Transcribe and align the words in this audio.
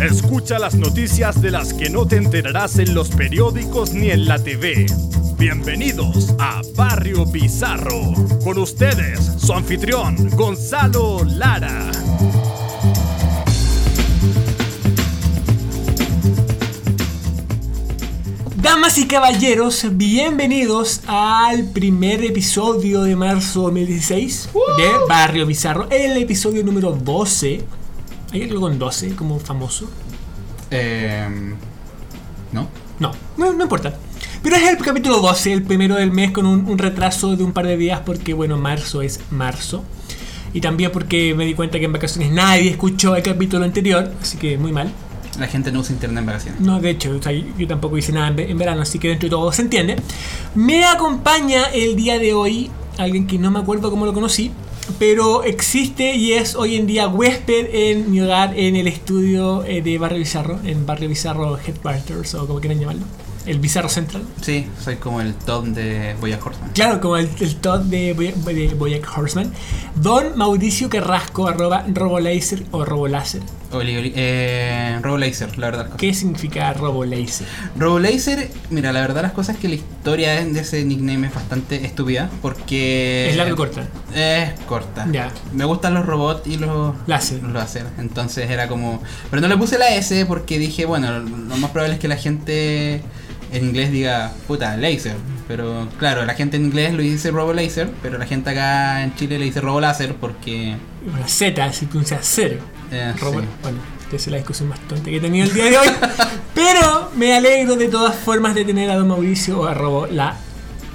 Escucha 0.00 0.58
las 0.58 0.76
noticias 0.76 1.42
de 1.42 1.50
las 1.50 1.74
que 1.74 1.90
no 1.90 2.06
te 2.06 2.16
enterarás 2.16 2.78
en 2.78 2.94
los 2.94 3.10
periódicos 3.10 3.92
ni 3.92 4.10
en 4.10 4.24
la 4.24 4.42
TV. 4.42 4.86
Bienvenidos 5.36 6.34
a 6.38 6.62
Barrio 6.74 7.26
Bizarro. 7.26 8.14
Con 8.42 8.56
ustedes, 8.56 9.20
su 9.36 9.52
anfitrión, 9.52 10.16
Gonzalo 10.30 11.22
Lara. 11.24 11.90
Damas 18.56 18.96
y 18.96 19.06
caballeros, 19.06 19.84
bienvenidos 19.92 21.02
al 21.08 21.68
primer 21.72 22.24
episodio 22.24 23.02
de 23.02 23.16
marzo 23.16 23.64
2016 23.64 24.48
de 24.78 24.90
Barrio 25.06 25.44
Bizarro, 25.44 25.90
el 25.90 26.16
episodio 26.16 26.64
número 26.64 26.92
12. 26.92 27.79
¿Hay 28.32 28.42
algo 28.44 28.60
con 28.60 28.78
12 28.78 29.16
como 29.16 29.38
famoso? 29.40 29.90
Eh, 30.70 31.26
¿No? 32.52 32.68
No, 32.98 33.12
no, 33.36 33.52
no 33.52 33.62
importa. 33.62 33.94
Pero 34.42 34.56
es 34.56 34.68
el 34.68 34.76
capítulo 34.78 35.18
12, 35.20 35.52
el 35.52 35.62
primero 35.62 35.96
del 35.96 36.12
mes, 36.12 36.30
con 36.30 36.46
un, 36.46 36.66
un 36.68 36.78
retraso 36.78 37.36
de 37.36 37.42
un 37.42 37.52
par 37.52 37.66
de 37.66 37.76
días 37.76 38.00
porque, 38.04 38.34
bueno, 38.34 38.56
marzo 38.56 39.02
es 39.02 39.20
marzo. 39.30 39.84
Y 40.52 40.60
también 40.60 40.90
porque 40.92 41.34
me 41.34 41.44
di 41.44 41.54
cuenta 41.54 41.78
que 41.78 41.84
en 41.84 41.92
vacaciones 41.92 42.32
nadie 42.32 42.70
escuchó 42.70 43.16
el 43.16 43.22
capítulo 43.22 43.64
anterior, 43.64 44.12
así 44.20 44.36
que 44.36 44.58
muy 44.58 44.72
mal. 44.72 44.92
La 45.38 45.46
gente 45.46 45.72
no 45.72 45.80
usa 45.80 45.92
internet 45.92 46.20
en 46.20 46.26
vacaciones. 46.26 46.60
No, 46.60 46.80
de 46.80 46.90
hecho, 46.90 47.16
o 47.16 47.22
sea, 47.22 47.32
yo 47.32 47.66
tampoco 47.66 47.96
hice 47.96 48.12
nada 48.12 48.28
en, 48.28 48.38
en 48.38 48.58
verano, 48.58 48.82
así 48.82 48.98
que 48.98 49.08
dentro 49.08 49.26
de 49.26 49.30
todo 49.30 49.50
se 49.52 49.62
entiende. 49.62 49.96
Me 50.54 50.84
acompaña 50.84 51.64
el 51.72 51.96
día 51.96 52.18
de 52.18 52.34
hoy 52.34 52.70
alguien 52.98 53.26
que 53.26 53.38
no 53.38 53.50
me 53.50 53.60
acuerdo 53.60 53.90
cómo 53.90 54.06
lo 54.06 54.12
conocí, 54.12 54.50
pero 54.98 55.44
existe 55.44 56.14
y 56.14 56.32
es 56.32 56.54
hoy 56.54 56.76
en 56.76 56.86
día 56.86 57.08
huésped 57.08 57.68
en 57.72 58.10
mi 58.10 58.20
hogar 58.20 58.58
en 58.58 58.76
el 58.76 58.86
estudio 58.86 59.64
eh, 59.64 59.82
de 59.82 59.98
Barrio 59.98 60.18
Bizarro, 60.18 60.58
en 60.64 60.86
Barrio 60.86 61.08
Bizarro 61.08 61.58
Headquarters 61.58 62.34
o 62.34 62.46
como 62.46 62.60
quieran 62.60 62.80
llamarlo, 62.80 63.02
el 63.46 63.58
Bizarro 63.58 63.88
Central. 63.88 64.22
Sí, 64.40 64.66
soy 64.82 64.96
como 64.96 65.20
el 65.20 65.34
Tom 65.34 65.72
de 65.72 66.14
Boya 66.20 66.38
Horseman. 66.44 66.70
Claro, 66.72 67.00
como 67.00 67.16
el, 67.16 67.28
el 67.40 67.56
Todd 67.56 67.80
de, 67.80 68.74
Boyack 68.78 69.16
Horseman. 69.16 69.52
Don 69.96 70.36
Mauricio 70.36 70.88
Carrasco, 70.88 71.48
arroba 71.48 71.84
Robolaser 71.88 72.64
o 72.70 72.84
Robolaser. 72.84 73.42
Oli, 73.72 74.12
eh, 74.16 74.98
Robo 75.00 75.16
Laser, 75.16 75.56
la 75.58 75.70
verdad. 75.70 75.90
¿Qué 75.96 76.12
significa 76.12 76.72
Robolaser? 76.72 77.46
Robo 77.76 78.00
Laser, 78.00 78.50
mira, 78.70 78.92
la 78.92 79.00
verdad 79.00 79.22
las 79.22 79.32
cosas 79.32 79.56
es 79.56 79.60
que 79.60 79.68
la 79.68 79.76
historia 79.76 80.44
de 80.44 80.60
ese 80.60 80.84
nickname 80.84 81.28
es 81.28 81.34
bastante 81.34 81.84
estúpida 81.84 82.28
porque... 82.42 83.28
¿Es 83.30 83.36
larga 83.36 83.54
o 83.54 83.56
corta? 83.56 83.86
Es 84.14 84.58
corta. 84.60 85.06
Ya. 85.12 85.30
Me 85.52 85.64
gustan 85.64 85.94
los 85.94 86.04
robots 86.04 86.48
y 86.48 86.56
los 86.56 86.94
Láser. 87.06 87.42
los 87.42 87.52
láser. 87.52 87.86
Entonces 87.98 88.50
era 88.50 88.66
como... 88.66 89.00
Pero 89.30 89.40
no 89.40 89.46
le 89.48 89.56
puse 89.56 89.78
la 89.78 89.94
S 89.94 90.26
porque 90.26 90.58
dije, 90.58 90.84
bueno, 90.84 91.20
lo 91.20 91.56
más 91.56 91.70
probable 91.70 91.94
es 91.94 92.00
que 92.00 92.08
la 92.08 92.16
gente 92.16 93.02
en 93.52 93.64
inglés 93.64 93.92
diga, 93.92 94.32
puta, 94.48 94.76
laser. 94.76 95.14
Pero 95.46 95.88
claro, 95.98 96.24
la 96.24 96.34
gente 96.34 96.56
en 96.56 96.66
inglés 96.66 96.92
lo 96.92 97.02
dice 97.02 97.30
robo 97.30 97.52
laser, 97.52 97.88
pero 98.02 98.18
la 98.18 98.26
gente 98.26 98.50
acá 98.50 99.02
en 99.02 99.14
Chile 99.14 99.38
le 99.38 99.44
dice 99.44 99.60
robo 99.60 99.80
láser 99.80 100.14
porque... 100.14 100.76
Una 101.06 101.26
Z, 101.28 101.72
si 101.72 101.86
pronuncia 101.86 102.18
cero. 102.20 102.58
Eh, 102.90 103.12
sí. 103.18 103.24
Bueno, 103.62 103.78
esta 104.04 104.16
es 104.16 104.26
la 104.28 104.36
discusión 104.38 104.68
más 104.68 104.80
tonta 104.80 105.04
que 105.04 105.16
he 105.16 105.20
tenido 105.20 105.46
el 105.46 105.54
día 105.54 105.64
de 105.66 105.78
hoy. 105.78 105.88
Pero 106.54 107.10
me 107.14 107.34
alegro 107.34 107.76
de 107.76 107.88
todas 107.88 108.14
formas 108.16 108.54
de 108.54 108.64
tener 108.64 108.90
a 108.90 108.96
Don 108.96 109.08
Mauricio 109.08 109.60
o 109.60 109.66
a 109.66 109.74
Robo 109.74 110.06
la 110.06 110.36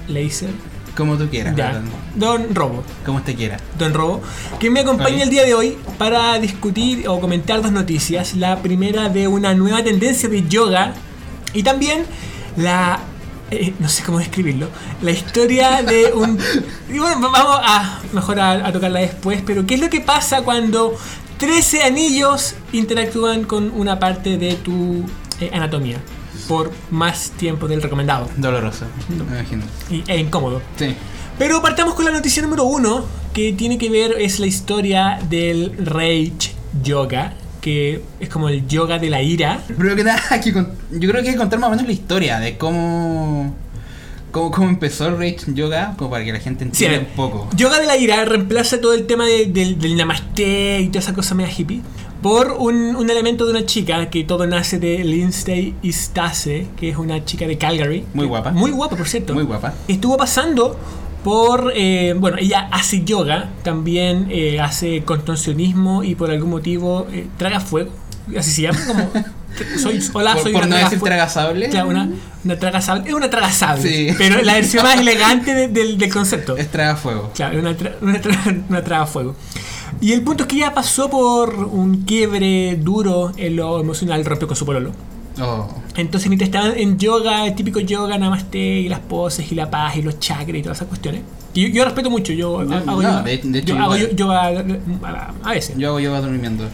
Laser. 0.07 0.49
Como 0.95 1.17
tú 1.17 1.27
quieras, 1.29 1.55
Ya. 1.57 1.81
Don 2.15 2.55
Robo. 2.55 2.83
Como 3.05 3.17
usted 3.17 3.35
quiera. 3.35 3.57
Don 3.77 3.93
Robo, 3.93 4.21
que 4.59 4.69
me 4.69 4.79
acompaña 4.79 5.23
el 5.23 5.29
día 5.29 5.43
de 5.43 5.53
hoy 5.53 5.77
para 5.97 6.39
discutir 6.39 7.07
o 7.09 7.19
comentar 7.19 7.61
dos 7.61 7.71
noticias. 7.73 8.33
La 8.35 8.61
primera 8.61 9.09
de 9.09 9.27
una 9.27 9.53
nueva 9.55 9.83
tendencia 9.83 10.29
de 10.29 10.47
yoga 10.47 10.93
y 11.53 11.63
también 11.63 12.05
la... 12.55 12.99
eh, 13.51 13.73
no 13.79 13.89
sé 13.89 14.03
cómo 14.03 14.19
describirlo. 14.19 14.69
La 15.01 15.11
historia 15.11 15.81
de 15.83 16.13
un... 16.13 16.39
Y 16.89 16.97
bueno, 16.97 17.19
vamos 17.19 17.59
a 17.61 17.99
mejor 18.13 18.39
a, 18.39 18.51
a 18.65 18.71
tocarla 18.71 19.01
después, 19.01 19.41
pero 19.45 19.65
¿qué 19.65 19.73
es 19.75 19.81
lo 19.81 19.89
que 19.89 19.99
pasa 19.99 20.43
cuando 20.43 20.97
13 21.37 21.83
anillos 21.83 22.55
interactúan 22.71 23.43
con 23.43 23.71
una 23.71 23.99
parte 23.99 24.37
de 24.37 24.55
tu 24.55 25.03
eh, 25.39 25.49
anatomía? 25.53 25.97
Por 26.47 26.71
más 26.91 27.31
tiempo 27.31 27.67
del 27.67 27.81
recomendado. 27.81 28.29
Doloroso, 28.37 28.85
No. 29.09 29.23
me 29.25 29.39
imagino. 29.39 29.63
Y, 29.89 30.03
e 30.07 30.19
incómodo. 30.19 30.61
Sí. 30.77 30.95
Pero 31.37 31.61
partamos 31.61 31.95
con 31.95 32.05
la 32.05 32.11
noticia 32.11 32.41
número 32.43 32.63
uno, 32.65 33.03
que 33.33 33.51
tiene 33.53 33.77
que 33.77 33.89
ver, 33.89 34.15
es 34.19 34.39
la 34.39 34.45
historia 34.47 35.19
del 35.29 35.73
Rage 35.85 36.53
Yoga, 36.83 37.33
que 37.61 38.01
es 38.19 38.29
como 38.29 38.47
el 38.47 38.67
yoga 38.67 38.99
de 38.99 39.09
la 39.09 39.21
ira. 39.21 39.59
Pero 39.77 39.95
que 39.95 40.03
nada, 40.03 40.21
que 40.43 40.51
yo 40.53 41.09
creo 41.09 41.21
que 41.23 41.29
hay 41.29 41.33
que 41.33 41.37
contar 41.37 41.59
más 41.59 41.67
o 41.67 41.71
menos 41.71 41.85
la 41.87 41.91
historia 41.93 42.39
de 42.39 42.57
cómo, 42.57 43.55
cómo, 44.35 44.51
cómo 44.51 44.69
empezó 44.69 45.07
el 45.07 45.17
Rage 45.17 45.53
Yoga, 45.53 45.93
como 45.97 46.11
para 46.11 46.25
que 46.25 46.33
la 46.33 46.39
gente 46.39 46.65
Sí, 46.73 46.85
entienda 46.85 46.97
ver, 46.99 47.07
un 47.09 47.15
poco. 47.15 47.49
Yoga 47.55 47.79
de 47.79 47.85
la 47.87 47.95
ira 47.97 48.23
reemplaza 48.25 48.81
todo 48.81 48.93
el 48.93 49.07
tema 49.07 49.25
de- 49.25 49.45
del, 49.45 49.79
del 49.79 49.95
namaste 49.95 50.81
y 50.81 50.87
toda 50.89 50.99
esa 50.99 51.13
cosa 51.13 51.35
media 51.35 51.51
hippie 51.57 51.81
por 52.21 52.51
un, 52.59 52.95
un 52.95 53.09
elemento 53.09 53.45
de 53.45 53.51
una 53.51 53.65
chica 53.65 54.09
que 54.09 54.23
todo 54.23 54.45
nace 54.47 54.79
de 54.79 55.03
Lindsay 55.03 55.75
Istase, 55.83 56.67
que 56.75 56.89
es 56.89 56.97
una 56.97 57.23
chica 57.23 57.47
de 57.47 57.57
Calgary. 57.57 58.03
Muy 58.13 58.25
guapa. 58.25 58.51
Muy 58.51 58.71
guapa, 58.71 58.95
por 58.97 59.07
cierto. 59.07 59.33
Muy 59.33 59.43
guapa. 59.43 59.73
Estuvo 59.87 60.17
pasando 60.17 60.75
por, 61.23 61.71
eh, 61.75 62.13
bueno, 62.17 62.37
ella 62.39 62.67
hace 62.71 63.03
yoga, 63.03 63.49
también 63.63 64.27
eh, 64.29 64.59
hace 64.59 65.03
contorsionismo 65.03 66.03
y 66.03 66.15
por 66.15 66.29
algún 66.31 66.49
motivo 66.51 67.07
eh, 67.11 67.27
traga 67.37 67.59
fuego, 67.59 67.91
así 68.37 68.51
se 68.51 68.61
llama, 68.63 68.79
como 68.87 69.09
soy, 69.79 69.99
hola, 70.13 70.33
por 70.33 70.43
soy 70.43 70.53
por 70.53 70.65
una 70.65 70.77
no 70.77 70.83
decir 70.83 70.99
tragasable, 71.01 71.69
Claro, 71.69 71.87
una, 71.89 72.09
una 72.43 72.59
traga 72.59 72.81
sable, 72.81 73.07
es 73.09 73.13
una 73.13 73.29
traga 73.29 73.51
sable, 73.51 73.81
Sí. 73.89 74.15
pero 74.17 74.41
la 74.41 74.53
versión 74.53 74.83
más 74.83 74.99
elegante 74.99 75.53
de- 75.53 75.67
del, 75.67 75.97
del 75.97 76.11
concepto. 76.13 76.57
es 76.57 76.69
tragafuego. 76.71 77.31
Claro, 77.35 77.59
una, 77.59 77.71
tra- 77.77 77.95
una, 78.01 78.21
tra- 78.21 78.63
una 78.69 78.83
traga 78.83 79.05
fuego. 79.05 79.35
Y 80.01 80.11
el 80.13 80.21
punto 80.23 80.43
es 80.43 80.49
que 80.49 80.57
ella 80.57 80.73
pasó 80.73 81.09
por 81.09 81.53
un 81.55 82.03
quiebre 82.03 82.75
duro 82.81 83.31
en 83.37 83.55
lo 83.55 83.79
emocional, 83.79 84.23
rompió 84.25 84.47
con 84.47 84.57
su 84.57 84.65
pololo. 84.65 84.91
Oh. 85.41 85.67
Entonces, 85.97 86.29
mientras 86.29 86.47
estaban 86.47 86.73
en 86.77 86.97
yoga, 86.97 87.45
el 87.45 87.55
típico 87.55 87.79
yoga, 87.81 88.17
namaste, 88.17 88.57
y 88.57 88.89
las 88.89 88.99
poses, 89.01 89.51
y 89.51 89.55
la 89.55 89.69
paz, 89.69 89.97
y 89.97 90.01
los 90.01 90.19
chakras, 90.19 90.57
y 90.57 90.61
todas 90.61 90.77
esas 90.77 90.87
cuestiones. 90.87 91.21
Yo, 91.53 91.67
yo 91.67 91.83
respeto 91.85 92.09
mucho, 92.09 92.31
yo 92.33 92.63
No, 92.63 92.75
hago 92.75 92.85
no, 92.85 93.01
yoga. 93.01 93.21
de- 93.23 93.37
de 93.43 93.59
hecho, 93.59 93.75
yo 94.15 94.31
hago 94.31 94.63
a 95.43 95.51
veces. 95.51 95.75
Yo 95.77 95.89
hago 95.89 95.99
yoga 95.99 96.21
durmiendo. 96.21 96.65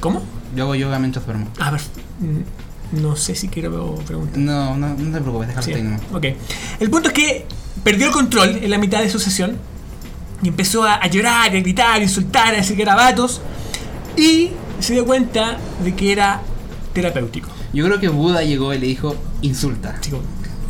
¿Cómo? 0.00 0.22
Yo 0.54 0.64
hago 0.64 0.74
yoga 0.74 0.98
mientras 0.98 1.24
duermo. 1.24 1.46
A 1.58 1.70
ver, 1.70 1.80
mm, 2.20 3.00
no 3.02 3.16
sé 3.16 3.34
si 3.34 3.48
quiero 3.48 3.94
preguntar. 4.06 4.38
No, 4.38 4.76
no, 4.76 4.88
no 4.90 5.12
te 5.16 5.20
preocupes, 5.20 5.48
déjalo 5.48 5.64
Sí, 5.66 5.72
ahí 5.72 5.82
nomás. 5.82 6.00
ok. 6.12 6.24
El 6.80 6.90
punto 6.90 7.08
es 7.08 7.14
que 7.14 7.46
perdió 7.82 8.06
el 8.06 8.12
control 8.12 8.58
en 8.62 8.70
la 8.70 8.78
mitad 8.78 9.00
de 9.00 9.08
su 9.08 9.18
sesión 9.18 9.56
y 10.42 10.48
empezó 10.48 10.84
a, 10.84 11.06
llorar, 11.06 11.50
a 11.50 11.60
gritar, 11.60 12.00
a 12.00 12.02
insultar, 12.02 12.48
a 12.54 12.58
decir 12.58 12.76
garabatos 12.76 13.40
y 14.16 14.50
se 14.80 14.92
dio 14.94 15.06
cuenta 15.06 15.58
de 15.82 15.94
que 15.94 16.12
era 16.12 16.42
terapéutico. 16.92 17.48
Yo 17.72 17.84
creo 17.86 17.98
que 17.98 18.08
Buda 18.08 18.42
llegó 18.42 18.74
y 18.74 18.78
le 18.78 18.86
dijo, 18.88 19.16
insulta. 19.40 19.98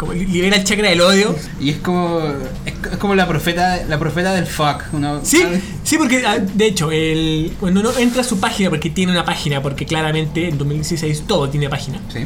Como, 0.02 0.12
libera 0.14 0.56
el 0.56 0.64
chakra 0.64 0.88
del 0.90 1.00
odio. 1.00 1.34
Y 1.60 1.70
es 1.70 1.76
como 1.78 2.20
es, 2.66 2.74
como 2.98 3.14
la 3.14 3.26
profeta 3.28 3.84
la 3.88 3.98
profeta 3.98 4.34
del 4.34 4.46
fuck. 4.46 4.82
Una, 4.92 5.24
Sí, 5.24 5.42
sí, 5.84 5.96
porque 5.96 6.24
ah, 6.26 6.38
de 6.38 6.66
hecho, 6.66 6.90
el, 6.90 7.52
cuando 7.60 7.80
uno 7.80 7.90
entra 7.98 8.22
a 8.22 8.24
su 8.24 8.40
página, 8.40 8.68
porque 8.68 8.90
tiene 8.90 9.12
una 9.12 9.24
página, 9.24 9.62
porque 9.62 9.86
claramente 9.86 10.48
en 10.48 10.58
2016 10.58 11.24
todo 11.26 11.48
tiene 11.48 11.68
página, 11.68 12.00
Sí. 12.12 12.24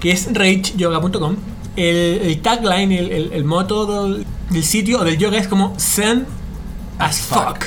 que 0.00 0.10
es 0.10 0.28
rageyoga.com, 0.32 1.36
el, 1.76 2.20
el 2.24 2.42
tagline, 2.42 2.92
el, 2.92 3.12
el, 3.12 3.32
el 3.32 3.44
moto 3.44 3.86
del, 4.08 4.26
del 4.50 4.64
sitio 4.64 5.00
o 5.00 5.04
del 5.04 5.16
yoga 5.16 5.38
es 5.38 5.46
como 5.48 5.74
Zen 5.78 6.26
as 6.98 7.20
fuck. 7.20 7.66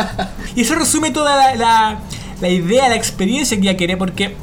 y 0.56 0.62
eso 0.62 0.74
resume 0.76 1.10
toda 1.10 1.36
la, 1.36 1.54
la, 1.56 1.98
la 2.40 2.48
idea, 2.48 2.88
la 2.88 2.96
experiencia 2.96 3.56
que 3.56 3.62
ella 3.64 3.76
quiere, 3.76 3.96
porque 3.96 4.34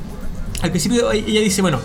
al 0.62 0.70
principio 0.72 1.12
ella 1.12 1.40
dice, 1.42 1.62
bueno, 1.62 1.80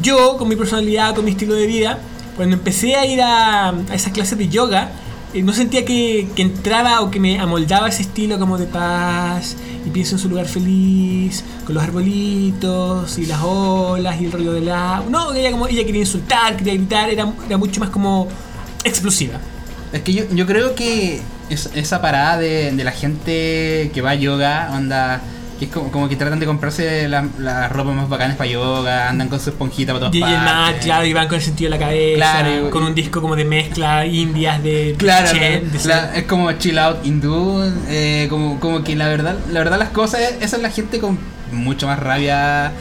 yo 0.00 0.36
con 0.36 0.48
mi 0.48 0.56
personalidad, 0.56 1.14
con 1.14 1.24
mi 1.24 1.32
estilo 1.32 1.54
de 1.54 1.66
vida, 1.66 1.98
cuando 2.36 2.54
empecé 2.56 2.96
a 2.96 3.06
ir 3.06 3.20
a, 3.22 3.74
esas 3.92 4.12
clases 4.12 4.36
de 4.38 4.48
yoga, 4.48 4.90
eh, 5.32 5.42
no 5.42 5.52
sentía 5.52 5.84
que, 5.84 6.28
entraba 6.36 7.00
o 7.00 7.10
que 7.10 7.18
me 7.20 7.38
amoldaba 7.38 7.88
ese 7.88 8.02
estilo 8.02 8.38
como 8.38 8.58
de 8.58 8.66
paz 8.66 9.56
y 9.86 9.90
pienso 9.90 10.16
en 10.16 10.18
su 10.18 10.28
lugar 10.28 10.46
feliz, 10.46 11.44
con 11.64 11.74
los 11.74 11.82
arbolitos 11.84 13.18
y 13.18 13.26
las 13.26 13.40
olas 13.42 14.20
y 14.20 14.26
el 14.26 14.32
rollo 14.32 14.52
del 14.52 14.68
agua. 14.70 15.06
No, 15.10 15.32
ella, 15.34 15.50
como, 15.50 15.66
ella 15.66 15.84
quería 15.84 16.00
insultar, 16.02 16.56
quería 16.56 16.74
gritar, 16.74 17.10
era, 17.10 17.32
era 17.46 17.56
mucho 17.56 17.80
más 17.80 17.90
como 17.90 18.28
explosiva. 18.84 19.34
Es 19.92 20.02
que 20.02 20.12
yo, 20.12 20.24
yo 20.32 20.46
creo 20.46 20.74
que 20.74 21.20
es- 21.48 21.70
esa 21.74 22.00
parada 22.02 22.38
de, 22.38 22.72
de 22.72 22.84
la 22.84 22.92
gente 22.92 23.90
que 23.94 24.02
va 24.02 24.10
a 24.10 24.14
yoga, 24.14 24.70
onda, 24.74 25.22
que 25.58 25.64
es 25.66 25.70
como, 25.70 25.90
como 25.90 26.08
que 26.08 26.16
tratan 26.16 26.38
de 26.38 26.46
comprarse 26.46 27.08
las 27.08 27.24
la 27.38 27.68
ropas 27.68 27.94
más 27.94 28.08
bacanas 28.08 28.36
para 28.36 28.50
yoga, 28.50 29.08
andan 29.08 29.28
con 29.28 29.40
su 29.40 29.50
esponjita 29.50 29.92
para 29.94 30.10
todas 30.10 30.14
Y 30.14 30.20
partes. 30.20 30.84
claro, 30.84 31.06
y 31.06 31.12
van 31.12 31.28
con 31.28 31.36
el 31.36 31.42
sentido 31.42 31.70
de 31.70 31.78
la 31.78 31.84
cabeza, 31.86 32.16
Claro, 32.16 32.66
y- 32.66 32.70
con 32.70 32.82
un 32.82 32.94
disco 32.94 33.20
como 33.22 33.36
de 33.36 33.44
mezcla 33.44 34.04
indias 34.06 34.62
de 34.62 34.94
Claro, 34.98 35.28
Chen, 35.32 35.70
de 35.72 35.84
la- 35.88 36.14
es 36.14 36.24
como 36.24 36.52
chill 36.52 36.78
out 36.78 36.98
hindú, 37.04 37.62
eh, 37.88 38.26
como, 38.28 38.60
como 38.60 38.84
que 38.84 38.94
la 38.96 39.08
verdad, 39.08 39.36
la 39.50 39.60
verdad 39.60 39.78
las 39.78 39.90
cosas, 39.90 40.20
esa 40.40 40.56
es 40.56 40.62
la 40.62 40.70
gente 40.70 40.98
con 41.00 41.18
mucho 41.52 41.86
más 41.86 41.98
rabia 41.98 42.72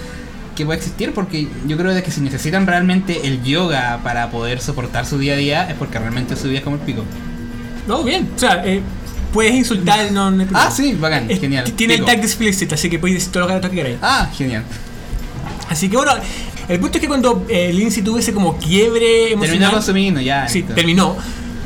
que 0.55 0.65
puede 0.65 0.77
existir 0.79 1.13
porque 1.13 1.47
yo 1.67 1.77
creo 1.77 1.93
de 1.93 2.01
que 2.01 2.11
si 2.11 2.21
necesitan 2.21 2.65
realmente 2.65 3.27
el 3.27 3.43
yoga 3.43 3.99
para 4.03 4.29
poder 4.31 4.59
soportar 4.61 5.05
su 5.05 5.17
día 5.17 5.33
a 5.33 5.37
día 5.37 5.69
es 5.69 5.75
porque 5.75 5.99
realmente 5.99 6.35
su 6.35 6.47
vida 6.47 6.59
es 6.59 6.63
como 6.63 6.77
el 6.77 6.81
pico. 6.81 7.03
No, 7.87 8.03
bien. 8.03 8.29
O 8.35 8.39
sea, 8.39 8.61
eh, 8.65 8.81
puedes 9.35 9.53
insultar, 9.53 10.13
no, 10.13 10.31
no 10.31 10.39
hay 10.39 10.45
problema. 10.45 10.67
Ah, 10.67 10.71
sí, 10.71 10.93
bacán, 10.93 11.27
genial. 11.27 11.69
Tiene 11.73 11.95
Pico. 11.95 12.07
el 12.09 12.15
tag 12.15 12.23
explicit, 12.23 12.71
así 12.71 12.89
que 12.89 12.97
puedes 12.97 13.15
decir 13.15 13.33
todo 13.33 13.45
lo 13.45 13.61
que 13.61 13.69
que 13.69 13.75
queráis. 13.75 13.97
Ah, 14.01 14.31
genial. 14.33 14.63
Así 15.69 15.89
que 15.89 15.97
bueno, 15.97 16.13
el 16.69 16.79
punto 16.79 16.97
es 16.97 17.01
que 17.01 17.07
cuando 17.09 17.45
eh, 17.49 17.73
Lindsay 17.73 18.01
tuvo 18.01 18.17
ese 18.17 18.33
como 18.33 18.57
quiebre 18.57 19.33
emocional. 19.33 19.59
Terminó 19.59 19.71
con 19.71 19.83
su 19.83 19.93
menino, 19.93 20.21
ya. 20.21 20.47
Sí, 20.47 20.59
listo. 20.59 20.73
terminó. 20.73 21.17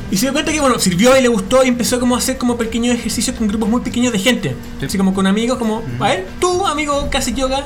Y 0.10 0.18
se 0.18 0.26
dio 0.26 0.34
cuenta 0.34 0.52
que, 0.52 0.60
bueno, 0.60 0.80
sirvió 0.80 1.16
y 1.16 1.22
le 1.22 1.28
gustó 1.28 1.64
y 1.64 1.68
empezó 1.68 2.00
como 2.00 2.16
a 2.16 2.18
hacer 2.18 2.40
como 2.40 2.58
pequeños 2.58 2.96
ejercicios 2.96 3.36
con 3.38 3.48
grupos 3.48 3.70
muy 3.70 3.82
pequeños 3.82 4.12
de 4.12 4.18
gente. 4.18 4.56
Sí. 4.80 4.88
Así 4.88 4.98
como 4.98 5.14
con 5.14 5.28
amigos, 5.28 5.60
como, 5.60 5.84
a 6.00 6.08
ver, 6.08 6.28
tú, 6.40 6.66
amigo 6.66 7.08
haces 7.14 7.36
yoga, 7.36 7.64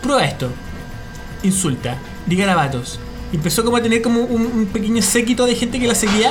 prueba 0.00 0.24
esto. 0.24 0.52
Insulta, 1.42 1.98
di 2.26 2.36
garabatos. 2.36 3.00
Y 3.32 3.36
empezó 3.36 3.64
como 3.64 3.78
a 3.78 3.82
tener 3.82 4.02
como 4.02 4.20
un, 4.20 4.42
un 4.42 4.66
pequeño 4.66 5.00
séquito 5.00 5.46
de 5.46 5.54
gente 5.54 5.80
que 5.80 5.86
la 5.86 5.94
seguía 5.94 6.30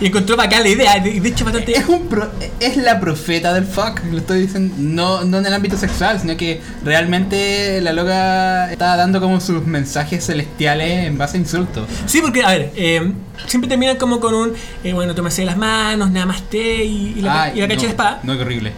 y 0.00 0.06
encontró 0.06 0.36
bacán 0.36 0.64
la 0.64 0.68
idea. 0.68 0.98
De, 0.98 1.20
de 1.20 1.28
hecho, 1.28 1.44
bastante... 1.44 1.78
Es, 1.78 1.88
un 1.88 2.08
pro- 2.08 2.32
es 2.58 2.76
la 2.76 2.98
profeta 2.98 3.54
del 3.54 3.64
fuck, 3.64 4.00
lo 4.10 4.18
estoy 4.18 4.40
diciendo, 4.42 4.74
no, 4.76 5.22
no 5.22 5.38
en 5.38 5.46
el 5.46 5.54
ámbito 5.54 5.76
sexual, 5.76 6.18
sino 6.20 6.36
que 6.36 6.60
realmente 6.84 7.80
la 7.80 7.92
loca 7.92 8.72
está 8.72 8.96
dando 8.96 9.20
como 9.20 9.40
sus 9.40 9.64
mensajes 9.64 10.26
celestiales 10.26 11.06
en 11.06 11.16
base 11.16 11.36
a 11.36 11.40
insultos. 11.40 11.86
Sí, 12.06 12.20
porque, 12.20 12.42
a 12.42 12.48
ver, 12.48 12.72
eh, 12.74 13.12
siempre 13.46 13.68
terminan 13.68 13.96
como 13.96 14.18
con 14.18 14.34
un, 14.34 14.52
eh, 14.82 14.92
bueno, 14.92 15.14
tómese 15.14 15.44
las 15.44 15.56
manos, 15.56 16.10
nada 16.10 16.26
más 16.26 16.42
té 16.50 16.84
y, 16.84 17.14
y 17.16 17.20
la, 17.20 17.44
Ay, 17.44 17.52
y 17.54 17.60
la 17.60 17.68
cacha 17.68 17.76
no, 17.76 17.82
de 17.82 17.88
espada. 17.90 18.20
No, 18.24 18.36
qué 18.36 18.42
horrible. 18.42 18.72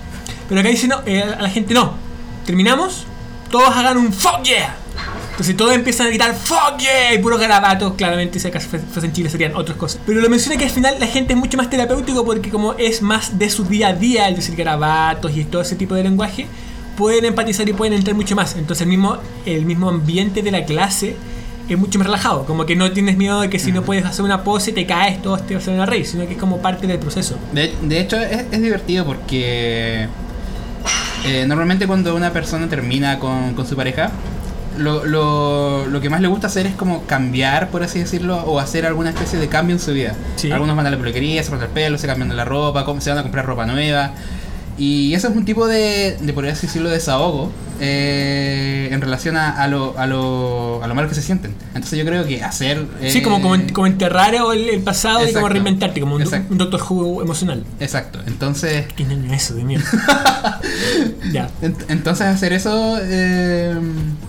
Pero 0.47 0.61
acá 0.61 0.69
dice 0.69 0.89
no, 0.89 1.01
eh, 1.07 1.23
a 1.23 1.41
la 1.41 1.49
gente 1.49 1.73
no. 1.73 1.95
Terminamos, 2.45 3.07
todos 3.51 3.75
hagan 3.75 3.97
un 3.97 4.13
fuck 4.13 4.43
yeah. 4.43 4.77
Entonces 5.32 5.56
todos 5.56 5.75
empiezan 5.75 6.06
a 6.06 6.11
gritar 6.11 6.34
fuck 6.34 6.79
yeah 6.79 7.14
y 7.14 7.19
puros 7.19 7.40
garabatos. 7.40 7.94
Claramente, 7.94 8.38
si 8.38 8.49
acaso 8.49 8.69
fuese 8.69 9.06
en 9.06 9.12
Chile 9.12 9.31
serían 9.31 9.56
otras 9.56 9.76
cosas. 9.79 10.00
Pero 10.06 10.20
lo 10.20 10.29
menciona 10.29 10.58
que 10.58 10.64
al 10.64 10.70
final 10.70 10.96
la 11.00 11.06
gente 11.06 11.32
es 11.32 11.38
mucho 11.38 11.56
más 11.56 11.70
terapéutico 11.70 12.25
porque 12.25 12.50
como 12.50 12.75
es 12.75 13.02
más 13.02 13.38
de 13.38 13.49
su 13.49 13.64
día 13.64 13.88
a 13.88 13.93
día 13.94 14.29
el 14.29 14.37
decir 14.37 14.55
garabatos 14.56 15.34
y 15.37 15.44
todo 15.44 15.62
ese 15.62 15.75
tipo 15.75 15.94
de 15.94 16.02
lenguaje, 16.02 16.46
pueden 16.96 17.25
empatizar 17.25 17.67
y 17.69 17.73
pueden 17.73 17.94
entrar 17.94 18.14
mucho 18.14 18.37
más. 18.37 18.56
Entonces 18.56 18.82
el 18.82 18.88
mismo, 18.88 19.19
el 19.46 19.64
mismo 19.64 19.88
ambiente 19.88 20.43
de 20.43 20.50
la 20.50 20.64
clase 20.67 21.17
es 21.67 21.78
mucho 21.78 21.99
más 21.99 22.06
relajado. 22.06 22.44
Como 22.44 22.67
que 22.67 22.76
no 22.76 22.93
tienes 22.93 23.17
miedo 23.17 23.40
de 23.40 23.49
que 23.49 23.58
si 23.58 23.73
no 23.73 23.82
puedes 23.82 24.05
hacer 24.05 24.25
una 24.25 24.44
pose 24.44 24.73
te 24.73 24.85
caes, 24.85 25.23
todos 25.23 25.46
te 25.46 25.55
vas 25.55 25.62
a 25.62 25.64
hacer 25.64 25.75
una 25.75 25.87
reír, 25.87 26.06
sino 26.06 26.26
que 26.26 26.35
es 26.35 26.38
como 26.38 26.58
parte 26.58 26.87
del 26.87 26.99
proceso. 26.99 27.38
De, 27.52 27.73
de 27.81 28.00
hecho, 28.00 28.19
es, 28.19 28.44
es 28.50 28.62
divertido 28.62 29.06
porque 29.06 30.08
eh, 31.25 31.44
normalmente 31.46 31.87
cuando 31.87 32.14
una 32.14 32.32
persona 32.32 32.69
termina 32.69 33.19
con, 33.19 33.55
con 33.55 33.67
su 33.67 33.76
pareja, 33.76 34.11
lo, 34.79 35.05
lo, 35.05 35.87
lo 35.87 36.01
que 36.01 36.11
más 36.11 36.21
le 36.21 36.29
gusta 36.29 36.47
hacer 36.47 36.67
es 36.67 36.75
como 36.75 37.05
cambiar, 37.07 37.69
por 37.71 37.83
así 37.83 37.99
decirlo, 37.99 38.37
o 38.45 38.59
hacer 38.59 38.87
alguna 38.87 39.11
especie 39.11 39.39
de 39.39 39.49
cambio 39.49 39.75
en 39.75 39.81
su 39.81 39.93
vida. 39.93 40.15
Sí. 40.37 40.51
Algunos 40.51 40.77
van 40.77 40.87
a 40.87 40.91
la 40.91 40.97
peluquería, 40.97 41.43
se 41.43 41.51
cortan 41.51 41.69
el 41.69 41.75
pelo, 41.75 41.99
se 41.99 42.07
cambian 42.07 42.35
la 42.37 42.45
ropa, 42.45 42.85
se 43.01 43.11
van 43.11 43.19
a 43.19 43.23
comprar 43.23 43.47
ropa 43.47 43.67
nueva. 43.67 44.13
Y 44.79 45.15
eso 45.15 45.29
es 45.29 45.37
un 45.37 45.45
tipo 45.45 45.67
de, 45.67 46.17
de 46.21 46.33
por 46.33 46.47
así 46.47 46.67
decirlo, 46.67 46.89
desahogo 46.89 47.53
eh, 47.81 48.89
en 48.91 49.01
relación 49.01 49.37
a, 49.37 49.51
a 49.63 49.67
lo, 49.69 49.99
a, 49.99 50.07
lo, 50.07 50.83
a 50.83 50.87
lo 50.87 50.95
malo 50.95 51.09
que 51.09 51.15
se 51.15 51.23
sienten. 51.23 51.55
Entonces 51.75 51.99
yo 51.99 52.05
creo 52.05 52.25
que 52.27 52.43
hacer... 52.43 52.87
Sí, 53.09 53.23
como, 53.23 53.39
eh, 53.39 53.43
como, 53.43 53.57
como 53.73 53.87
enterrar 53.87 54.35
el, 54.35 54.69
el 54.71 54.81
pasado 54.81 55.29
y 55.29 55.33
como 55.33 55.49
reinventarte, 55.49 56.01
como 56.01 56.17
un, 56.17 56.25
Doctor 56.59 56.81
Who 56.89 57.23
emocional. 57.23 57.65
Exacto, 57.81 58.19
entonces... 58.27 58.87
¿Qué 58.97 59.05
eso 59.33 59.55
de 59.55 59.65
mierda? 59.65 59.85
ya. 61.33 61.51
Ent- 61.61 61.85
Entonces 61.89 62.27
hacer 62.27 62.53
eso, 62.53 62.99
eh, 63.03 63.75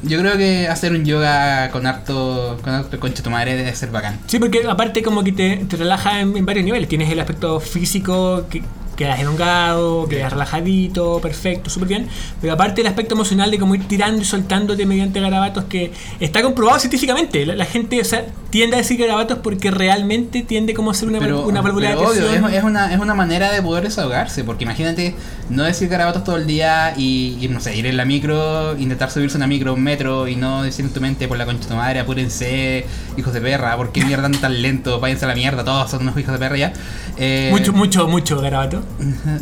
yo 0.04 0.20
creo 0.20 0.38
que 0.38 0.68
hacer 0.68 0.92
un 0.92 1.06
yoga 1.06 1.70
con 1.72 1.86
harto, 1.86 2.60
con 2.64 2.74
harto 2.74 3.00
concha 3.00 3.24
tu 3.24 3.30
madre 3.30 3.56
debe 3.56 3.74
ser 3.76 3.92
bacán. 3.92 4.20
Sí, 4.28 4.40
porque 4.40 4.64
aparte 4.68 5.04
como 5.04 5.24
que 5.24 5.32
te, 5.32 5.58
te 5.70 5.76
relaja 5.78 6.20
en, 6.22 6.36
en 6.36 6.46
varios 6.46 6.66
niveles. 6.66 6.90
Tienes 6.90 7.10
el 7.12 7.20
aspecto 7.20 7.60
físico, 7.60 8.46
que 8.50 8.64
quedas 8.96 9.20
elongado, 9.20 10.08
quedas 10.08 10.32
relajadito, 10.32 11.20
perfecto, 11.22 11.70
súper 11.70 11.90
bien. 11.90 12.08
Pero 12.42 12.54
aparte 12.54 12.82
el 12.82 12.88
aspecto 12.88 13.16
emocional 13.16 13.52
de 13.52 13.60
como 13.60 13.76
ir 13.76 13.88
tirando 13.88 14.22
y 14.22 14.26
soltándote 14.26 14.86
mediante 14.86 15.20
garabatos 15.20 15.66
que 15.66 15.92
está 16.20 16.42
comprobado 16.42 16.80
científicamente. 16.80 17.46
La, 17.46 17.56
la 17.56 17.66
gente 17.66 18.00
o 18.00 18.06
sea, 18.06 18.26
tiende 18.50 18.76
a 18.76 18.80
decir 18.80 19.00
garabatos 19.00 19.40
porque 19.40 19.72
realmente 19.72 20.44
tiende 20.44 20.74
como 20.74 20.92
a 20.92 20.94
hacer 20.94 21.10
una, 21.10 21.20
Pero, 21.20 21.46
una 21.46 21.62
válvula 21.62 21.90
de 21.90 21.96
obvio, 21.96 22.30
es, 22.30 22.54
es 22.54 22.64
una, 22.64 22.94
es 22.94 23.00
una 23.00 23.16
manera 23.16 23.52
de 23.52 23.62
poder 23.62 23.84
desahogarse, 23.84 24.44
porque 24.44 24.64
imagínate 24.64 25.16
no 25.50 25.64
decir 25.64 25.90
garabatos 25.90 26.24
todo 26.24 26.38
el 26.38 26.48
día 26.48 26.94
y, 26.96 27.38
y, 27.42 27.48
no 27.48 27.60
sé, 27.60 27.76
ir 27.76 27.86
en 27.86 27.98
la 27.98 28.06
micro, 28.06 28.78
intentar 28.78 29.12
subirse 29.12 29.38
a 29.38 29.40
una 29.40 29.48
micro 29.48 29.74
un 29.74 29.84
metro 29.84 30.28
y 30.28 30.36
no 30.36 30.64
decir 30.64 30.86
en 30.86 30.94
tu 30.94 31.02
mente 31.02 31.28
por 31.28 31.38
la 31.38 31.46
concha 31.46 31.64
de 31.64 31.70
tu 31.70 31.76
madre, 31.76 32.00
apúrense, 32.00 32.86
hijos 33.18 33.34
de 33.34 33.42
perra, 33.42 33.76
¿por 33.76 33.92
qué 33.92 34.06
mierda 34.06 34.30
tan 34.30 34.62
lento? 34.62 35.00
Váyanse 35.00 35.26
a 35.26 35.30
la 35.30 35.36
mierda, 35.36 35.64
todos 35.64 35.90
son 35.90 36.04
unos 36.04 36.18
hijos 36.18 36.34
de 36.34 36.40
perra 36.40 36.58
ya. 36.58 36.74
Eh, 37.18 37.50
Mucho, 37.52 37.74
mucho, 37.74 38.08
mucho 38.08 38.40
garabato. 38.40 38.84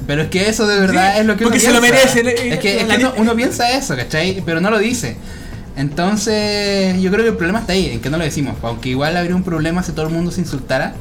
Pero 0.07 0.23
es 0.23 0.29
que 0.29 0.47
eso 0.49 0.65
de 0.67 0.79
verdad 0.79 1.13
Sí, 1.13 1.19
es 1.21 1.25
lo 1.25 1.37
que 1.37 1.43
porque 1.43 1.59
uno 1.59 1.67
se 1.67 1.73
lo 1.73 1.81
piensa. 1.81 2.15
merece, 2.15 2.49
Es 2.53 2.59
que, 2.59 2.81
es 2.81 2.85
que 2.87 2.95
uno, 2.97 3.13
uno 3.17 3.35
piensa 3.35 3.71
eso, 3.71 3.95
¿cachai? 3.95 4.41
Pero 4.45 4.59
no 4.61 4.69
lo 4.71 4.79
dice. 4.79 5.17
Entonces, 5.77 7.01
yo 7.01 7.11
creo 7.11 7.23
que 7.23 7.29
el 7.31 7.37
problema 7.37 7.59
está 7.59 7.73
ahí, 7.73 7.87
en 7.91 8.01
que 8.01 8.09
no 8.09 8.17
lo 8.17 8.23
decimos. 8.23 8.55
Aunque 8.63 8.89
igual 8.89 9.15
habría 9.17 9.35
un 9.35 9.43
problema 9.43 9.83
si 9.83 9.91
todo 9.93 10.07
el 10.07 10.13
mundo 10.13 10.31
se 10.31 10.41
insultara. 10.41 10.93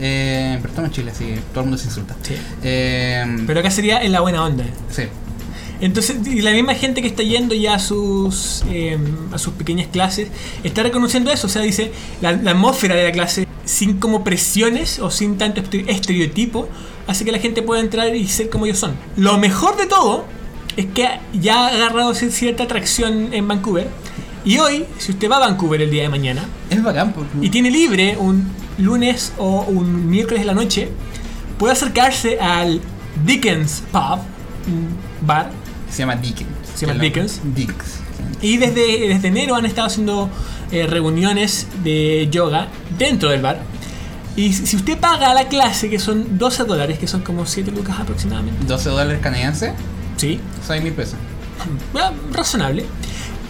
Eh, 0.00 0.56
pero 0.60 0.68
estamos 0.68 0.88
en 0.90 0.94
Chile, 0.94 1.12
que 1.18 1.40
todo 1.52 1.60
el 1.64 1.70
mundo 1.70 1.78
se 1.78 1.86
insulta. 1.86 2.14
Sí. 2.22 2.34
Eh, 2.62 3.24
Pero 3.46 3.60
acá 3.60 3.70
sería 3.70 4.00
en 4.02 4.12
la 4.12 4.20
buena 4.20 4.44
onda. 4.44 4.64
sí. 4.90 5.04
Entonces, 5.80 6.16
y 6.26 6.40
la 6.42 6.50
misma 6.50 6.74
gente 6.74 7.00
que 7.02 7.06
está 7.06 7.22
yendo 7.22 7.54
ya 7.54 7.74
a 7.74 7.78
sus, 7.78 8.64
eh, 8.68 8.98
a 9.32 9.38
sus 9.38 9.54
pequeñas 9.54 9.86
clases 9.86 10.26
está 10.64 10.82
reconociendo 10.82 11.30
eso. 11.30 11.46
O 11.46 11.50
sea, 11.50 11.62
dice, 11.62 11.92
la, 12.20 12.32
la 12.32 12.50
atmósfera 12.50 12.96
de 12.96 13.04
la 13.04 13.12
clase, 13.12 13.46
sin 13.64 13.98
como 14.00 14.24
presiones 14.24 14.98
o 14.98 15.08
sin 15.12 15.38
tanto 15.38 15.60
estere- 15.60 15.88
estereotipo, 15.88 16.68
hace 17.08 17.24
que 17.24 17.32
la 17.32 17.38
gente 17.40 17.62
pueda 17.62 17.80
entrar 17.80 18.14
y 18.14 18.28
ser 18.28 18.48
como 18.50 18.66
ellos 18.66 18.78
son. 18.78 18.92
Lo 19.16 19.36
mejor 19.38 19.76
de 19.76 19.86
todo 19.86 20.24
es 20.76 20.86
que 20.86 21.08
ya 21.32 21.66
ha 21.66 21.68
agarrado 21.68 22.12
cier- 22.14 22.30
cierta 22.30 22.62
atracción 22.62 23.32
en 23.34 23.48
Vancouver. 23.48 23.88
Y 24.44 24.58
hoy, 24.58 24.84
si 24.98 25.10
usted 25.12 25.28
va 25.28 25.36
a 25.38 25.40
Vancouver 25.40 25.82
el 25.82 25.90
día 25.90 26.02
de 26.04 26.08
mañana 26.08 26.44
Es 26.70 26.80
bacán. 26.82 27.12
porque- 27.12 27.32
y 27.42 27.50
tiene 27.50 27.70
libre 27.72 28.16
un 28.16 28.46
lunes 28.78 29.32
o 29.38 29.62
un 29.62 30.08
miércoles 30.08 30.40
de 30.42 30.46
la 30.46 30.54
noche, 30.54 30.88
puede 31.58 31.72
acercarse 31.72 32.38
al 32.38 32.80
Dickens 33.26 33.82
Pub, 33.90 34.20
un 34.68 34.88
bar, 35.26 35.50
Se 35.90 35.98
llama 36.00 36.14
Dickens. 36.16 36.50
Se 36.76 36.86
llama 36.86 37.00
Dickens. 37.00 37.40
Dickens. 37.42 38.00
Y 38.40 38.58
desde, 38.58 39.08
desde 39.08 39.28
enero 39.28 39.56
han 39.56 39.64
estado 39.66 39.86
haciendo 39.88 40.30
eh, 40.70 40.86
reuniones 40.86 41.66
de 41.82 42.28
yoga 42.30 42.68
dentro 42.98 43.30
del 43.30 43.40
bar. 43.42 43.60
Y 44.38 44.52
si 44.52 44.76
usted 44.76 44.96
paga 45.00 45.34
la 45.34 45.48
clase, 45.48 45.90
que 45.90 45.98
son 45.98 46.38
12 46.38 46.62
dólares, 46.62 47.00
que 47.00 47.08
son 47.08 47.22
como 47.22 47.44
7 47.44 47.72
lucas 47.72 47.98
aproximadamente, 47.98 48.64
12 48.66 48.88
dólares 48.90 49.18
canadienses, 49.20 49.72
sí, 50.16 50.38
6 50.64 50.80
mil 50.80 50.92
pesos. 50.92 51.16
ah, 51.96 52.12
razonable, 52.30 52.86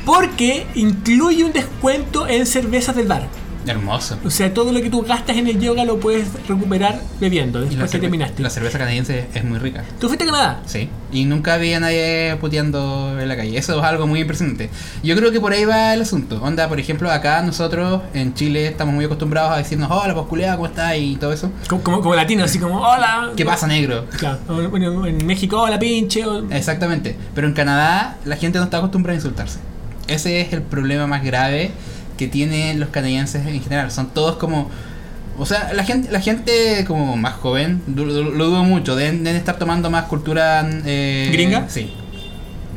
porque 0.07 0.67
incluye 0.75 1.45
un 1.45 1.53
descuento 1.53 2.27
en 2.27 2.47
cervezas 2.47 2.97
del 2.97 3.07
bar. 3.07 3.29
Hermoso. 3.67 4.19
O 4.25 4.31
sea, 4.31 4.55
todo 4.55 4.73
lo 4.73 4.81
que 4.81 4.89
tú 4.89 5.03
gastas 5.03 5.37
en 5.37 5.47
el 5.47 5.61
yoga 5.61 5.85
lo 5.85 6.01
puedes 6.01 6.27
recuperar 6.49 7.01
bebiendo 7.21 7.61
después 7.61 7.91
que 7.91 7.99
terminaste. 7.99 8.43
la 8.43 8.51
cerveza 8.51 8.79
canadiense 8.79 9.27
es 9.35 9.45
muy 9.45 9.59
rica. 9.59 9.85
¿Tú 10.01 10.07
fuiste 10.09 10.25
a 10.25 10.29
Canadá? 10.29 10.61
Sí, 10.65 10.89
y 11.13 11.25
nunca 11.27 11.55
había 11.55 11.79
nadie 11.81 12.37
puteando 12.41 13.19
en 13.21 13.29
la 13.29 13.37
calle. 13.37 13.59
Eso 13.59 13.79
es 13.79 13.85
algo 13.85 14.07
muy 14.07 14.21
impresionante. 14.21 14.71
Yo 15.03 15.15
creo 15.17 15.31
que 15.33 15.41
por 15.41 15.53
ahí 15.53 15.65
va 15.65 15.93
el 15.93 16.03
asunto. 16.03 16.41
Onda, 16.43 16.69
por 16.69 16.81
ejemplo, 16.81 17.11
acá 17.11 17.43
nosotros 17.43 18.03
en 18.15 18.33
Chile 18.35 18.67
estamos 18.67 18.95
muy 18.95 19.05
acostumbrados 19.05 19.53
a 19.53 19.57
decirnos, 19.59 19.91
hola, 19.91 20.15
pues 20.15 20.27
culiao, 20.27 20.57
¿cómo 20.57 20.67
estás? 20.69 20.97
Y 20.97 21.17
todo 21.17 21.33
eso. 21.33 21.51
Como, 21.69 21.83
como, 21.83 22.01
como 22.01 22.15
latino, 22.15 22.45
así 22.45 22.59
como, 22.59 22.81
hola. 22.81 23.33
¿Qué 23.37 23.45
pasa, 23.45 23.67
negro? 23.67 24.07
Claro, 24.19 24.39
bueno, 24.71 25.07
en 25.07 25.27
México, 25.27 25.61
hola 25.61 25.79
pinche. 25.79 26.25
o- 26.25 26.51
Exactamente. 26.51 27.17
Pero 27.35 27.47
en 27.49 27.53
Canadá 27.55 28.17
la 28.25 28.37
gente 28.37 28.59
no 28.59 28.65
está 28.65 28.79
acostumbrada 28.79 29.13
a 29.15 29.17
insultarse. 29.17 29.59
Ese 30.07 30.41
es 30.41 30.53
el 30.55 30.63
problema 30.63 31.07
más 31.07 31.23
grave 31.23 31.71
que 32.19 32.29
tienen 32.29 32.79
los 32.81 32.91
canadienses 32.91 33.47
en 33.47 33.63
general. 33.63 33.91
Son 33.91 34.11
todos 34.11 34.37
como... 34.37 34.71
O 35.39 35.47
sea, 35.47 35.73
la 35.73 35.85
gente, 35.85 36.11
la 36.11 36.21
gente 36.21 36.85
como 36.87 37.17
más 37.17 37.35
joven, 37.35 37.81
lo 37.87 38.05
dudo 38.05 38.65
mucho, 38.65 38.97
deben, 38.97 39.23
deben 39.25 39.39
estar 39.39 39.57
tomando 39.57 39.89
más 39.89 40.05
cultura... 40.07 40.69
eh, 40.85 41.31
¿Gringa? 41.33 41.67
Sí. 41.69 41.93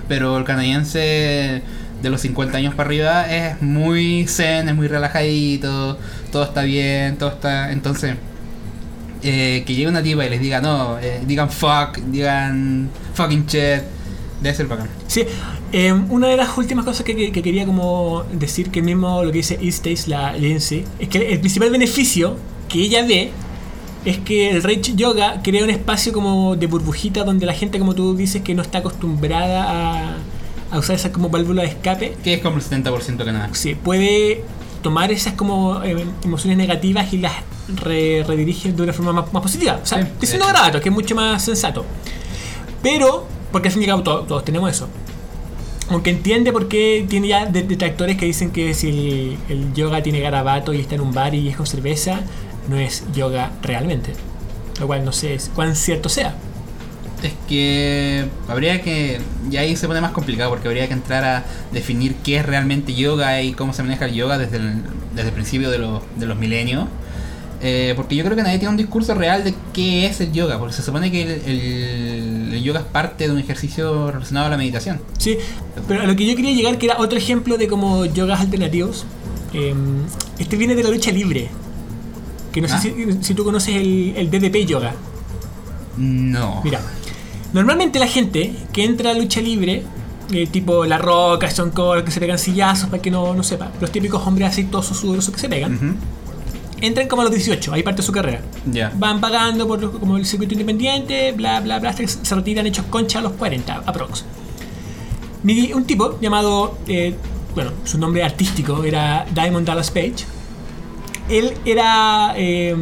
Pero 0.08 0.38
el 0.38 0.44
canadiense 0.44 1.64
de 2.02 2.10
los 2.10 2.22
50 2.22 2.58
años 2.58 2.76
para 2.76 2.88
arriba 2.88 3.34
es 3.34 3.62
muy 3.62 4.28
zen, 4.28 4.70
es 4.70 4.76
muy 4.76 4.88
relajadito, 4.88 5.98
todo 6.32 6.44
está 6.44 6.62
bien, 6.62 7.18
todo 7.18 7.32
está... 7.32 7.72
Entonces, 7.72 8.16
eh, 9.24 9.64
que 9.66 9.74
llegue 9.76 9.88
una 9.88 10.04
tipa 10.04 10.26
y 10.26 10.30
les 10.30 10.40
diga, 10.40 10.62
no, 10.62 11.00
eh, 11.00 11.22
digan 11.26 11.50
fuck, 11.50 11.98
digan 12.08 12.90
fucking 13.14 13.46
shit, 13.46 13.82
debe 14.42 14.56
ser 14.56 14.68
bacán. 14.68 14.90
Sí, 15.08 15.26
eh, 15.74 15.94
una 16.10 16.28
de 16.28 16.38
las 16.38 16.58
últimas 16.58 16.86
cosas 16.86 17.04
que, 17.06 17.16
que- 17.16 17.32
que 17.32 17.42
quería 17.42 17.66
como 17.66 18.24
decir, 18.34 18.70
que 18.72 18.82
mismo 18.82 19.24
lo 19.24 19.32
que 19.32 19.38
dice 19.40 19.58
Eastace, 19.62 20.10
la 20.10 20.34
Lindsay, 20.34 20.86
es 21.00 21.08
que 21.10 21.34
el 21.34 21.40
principal 21.40 21.70
beneficio 21.70 22.36
que 22.68 22.80
ella 22.80 23.06
ve 23.06 23.32
es 24.06 24.18
que 24.18 24.50
el 24.50 24.64
Rage 24.64 24.96
Yoga 24.96 25.42
crea 25.44 25.64
un 25.64 25.70
espacio 25.70 26.12
como 26.12 26.56
de 26.56 26.68
burbujita 26.68 27.24
donde 27.24 27.46
la 27.46 27.54
gente, 27.54 27.78
como 27.80 27.94
tú 27.96 28.16
dices, 28.18 28.42
que 28.42 28.54
no 28.56 28.62
está 28.64 28.80
acostumbrada 28.80 29.64
a, 30.12 30.18
a 30.72 30.80
usar 30.80 30.96
esa 30.96 31.12
como 31.12 31.30
válvula 31.30 31.62
de 31.62 31.70
escape, 31.70 32.18
Que 32.24 32.34
es 32.36 32.42
como 32.42 32.58
el 32.58 32.64
70% 32.64 33.24
de 33.24 33.32
nada. 33.32 33.54
se 33.54 33.76
puede 33.76 34.44
tomar 34.82 35.12
esas 35.12 35.34
como 35.36 35.84
eh, 35.84 36.04
emociones 36.24 36.58
negativas 36.58 37.14
y 37.14 37.20
las 37.20 37.34
re- 37.76 38.24
redirige 38.28 38.72
de 38.74 38.82
una 38.82 38.92
forma 38.94 39.14
más, 39.14 39.32
más 39.32 39.44
positiva. 39.44 39.80
O 39.84 39.86
sea, 39.86 40.02
Sí, 40.20 40.36
hecho. 40.36 40.48
grato, 40.48 40.82
que 40.82 40.90
es 40.90 40.96
mucho 40.96 41.14
más 41.14 41.44
sensato. 41.46 41.86
Pero, 42.82 43.28
porque 43.52 43.68
al 43.68 43.74
fin 43.74 43.84
y 43.84 43.86
al 43.86 43.92
cabo 43.92 44.04
todos, 44.04 44.28
todos 44.28 44.46
tenemos 44.46 44.70
eso. 44.72 44.88
Aunque 45.92 46.10
entiende 46.12 46.52
por 46.54 46.68
qué 46.70 47.06
tiene 47.10 47.28
ya 47.28 47.46
de- 47.46 47.64
detractores 47.64 48.18
que 48.18 48.26
dicen 48.26 48.52
que 48.52 48.74
si 48.74 48.90
el, 48.90 49.38
el 49.50 49.74
yoga 49.74 50.02
tiene 50.02 50.22
garabato 50.22 50.74
y 50.74 50.80
está 50.82 50.96
en 50.96 51.02
un 51.02 51.14
bar 51.14 51.36
y 51.36 51.50
es 51.50 51.58
con 51.58 51.68
cerveza, 51.68 52.22
no 52.68 52.78
es 52.78 53.04
yoga 53.14 53.52
realmente. 53.62 54.14
Lo 54.80 54.88
cual 54.88 55.04
no 55.06 55.12
sé 55.12 55.38
cuán 55.54 55.76
cierto 55.76 56.10
sea. 56.10 56.36
Es 57.22 57.34
que 57.48 58.26
habría 58.48 58.82
que. 58.82 59.22
Y 59.52 59.58
ahí 59.58 59.76
se 59.76 59.88
pone 59.88 60.02
más 60.02 60.12
complicado 60.12 60.50
porque 60.50 60.68
habría 60.68 60.88
que 60.88 60.94
entrar 60.94 61.24
a 61.24 61.46
definir 61.72 62.16
qué 62.24 62.38
es 62.38 62.46
realmente 62.46 62.96
yoga 62.96 63.42
y 63.44 63.54
cómo 63.54 63.74
se 63.74 63.84
maneja 63.84 64.06
el 64.06 64.14
yoga 64.14 64.40
desde 64.40 64.58
el, 64.58 64.82
desde 65.14 65.30
el 65.30 65.34
principio 65.36 65.70
de 65.70 65.78
de 66.16 66.26
los 66.26 66.38
milenios. 66.38 66.88
Eh, 67.64 67.94
porque 67.96 68.16
yo 68.16 68.24
creo 68.24 68.36
que 68.36 68.42
nadie 68.42 68.58
tiene 68.58 68.72
un 68.72 68.78
discurso 68.78 69.14
real 69.14 69.44
de 69.44 69.54
qué 69.72 70.08
es 70.08 70.20
el 70.20 70.32
yoga, 70.34 70.58
porque 70.58 70.74
se 70.74 70.82
supone 70.82 71.12
que 71.12 71.22
el, 71.22 71.30
el- 71.46 72.54
el 72.56 72.64
yoga 72.64 72.80
es 72.80 72.86
parte 72.88 73.28
de 73.28 73.32
un 73.34 73.38
ejercicio 73.40 74.12
relacionado 74.12 74.48
a 74.48 74.50
la 74.50 74.58
meditación. 74.58 75.00
Sí, 75.20 75.38
pero 75.88 76.02
a 76.02 76.06
lo 76.06 76.16
que 76.16 76.26
yo 76.26 76.36
quería 76.36 76.54
llegar, 76.54 76.78
que 76.80 76.88
era 76.88 76.98
otro 77.00 77.18
ejemplo 77.20 77.58
de 77.58 77.68
como 77.68 78.06
yogas 78.06 78.40
alternativos. 78.42 79.06
eh, 79.54 79.76
este 80.40 80.56
viene 80.58 80.76
de 80.76 80.84
la 80.84 80.90
lucha 80.90 81.12
libre. 81.12 81.50
Que 82.52 82.62
no 82.62 82.68
Ah. 82.72 82.80
sé 82.82 82.94
si, 82.96 83.24
si 83.24 83.34
tú 83.36 83.44
conoces 83.44 83.76
el, 83.76 84.14
el 84.18 84.30
DDP 84.32 84.66
yoga. 84.66 84.94
No. 85.98 86.62
Mira, 86.64 86.80
normalmente 87.54 88.00
la 88.00 88.08
gente 88.08 88.54
que 88.74 88.84
entra 88.86 89.12
a 89.12 89.14
lucha 89.14 89.42
libre, 89.42 89.84
eh, 90.32 90.48
tipo 90.48 90.86
La 90.86 90.98
Roca, 90.98 91.48
Stone 91.48 91.72
Cold, 91.72 92.06
que 92.06 92.12
se 92.12 92.20
pegan 92.20 92.40
sillazos 92.40 92.90
para 92.90 93.02
que 93.02 93.12
no, 93.12 93.34
no 93.36 93.44
sepa, 93.44 93.72
los 93.80 93.92
típicos 93.92 94.26
hombres 94.26 94.50
así 94.50 94.64
todos 94.66 94.88
sudorosos 94.88 95.34
que 95.34 95.40
se 95.42 95.50
pegan, 95.50 95.76
Ujú. 95.76 95.86
Entran 96.82 97.08
como 97.08 97.22
a 97.22 97.26
los 97.26 97.34
18, 97.34 97.74
ahí 97.74 97.84
parte 97.84 98.02
su 98.02 98.12
carrera. 98.12 98.42
Van 98.96 99.22
pagando 99.22 99.68
por 99.68 99.80
los- 99.82 99.92
como 99.98 100.18
el 100.18 100.26
circuito 100.26 100.54
independiente, 100.54 101.32
bla 101.32 101.60
bla 101.62 101.80
bla, 101.80 101.90
hasta 101.92 102.02
que 102.04 102.08
se 102.08 102.36
retiran 102.36 102.66
hechos 102.68 102.86
concha 102.90 103.20
a 103.20 103.22
los 103.22 103.34
40, 103.34 103.84
aprox. 103.86 104.26
Un 105.74 105.86
tipo 105.86 106.20
llamado, 106.22 106.78
eh, 106.88 107.16
bueno, 107.56 107.72
su 107.84 107.98
nombre 107.98 108.24
artístico 108.24 108.84
era 108.84 109.26
Diamond 109.34 109.66
Dallas 109.68 109.90
Page. 109.92 110.26
Él 111.30 111.54
era 111.66 112.34
eh, 112.36 112.76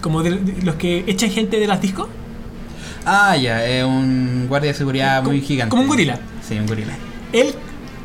como 0.00 0.22
de, 0.22 0.30
de 0.36 0.62
los 0.62 0.76
que 0.76 1.04
echan 1.06 1.30
gente 1.30 1.58
de 1.58 1.66
las 1.66 1.80
discos. 1.80 2.08
Ah, 3.04 3.36
ya, 3.36 3.64
es 3.66 3.84
un 3.84 4.46
guardia 4.48 4.72
de 4.72 4.78
seguridad 4.78 5.18
Como- 5.18 5.30
muy 5.32 5.40
gigante. 5.40 5.70
como 5.70 5.82
un 5.82 5.88
gorila. 5.88 6.18
Sí, 6.46 6.58
un 6.58 6.66
gorila. 6.66 6.96
Él 7.32 7.54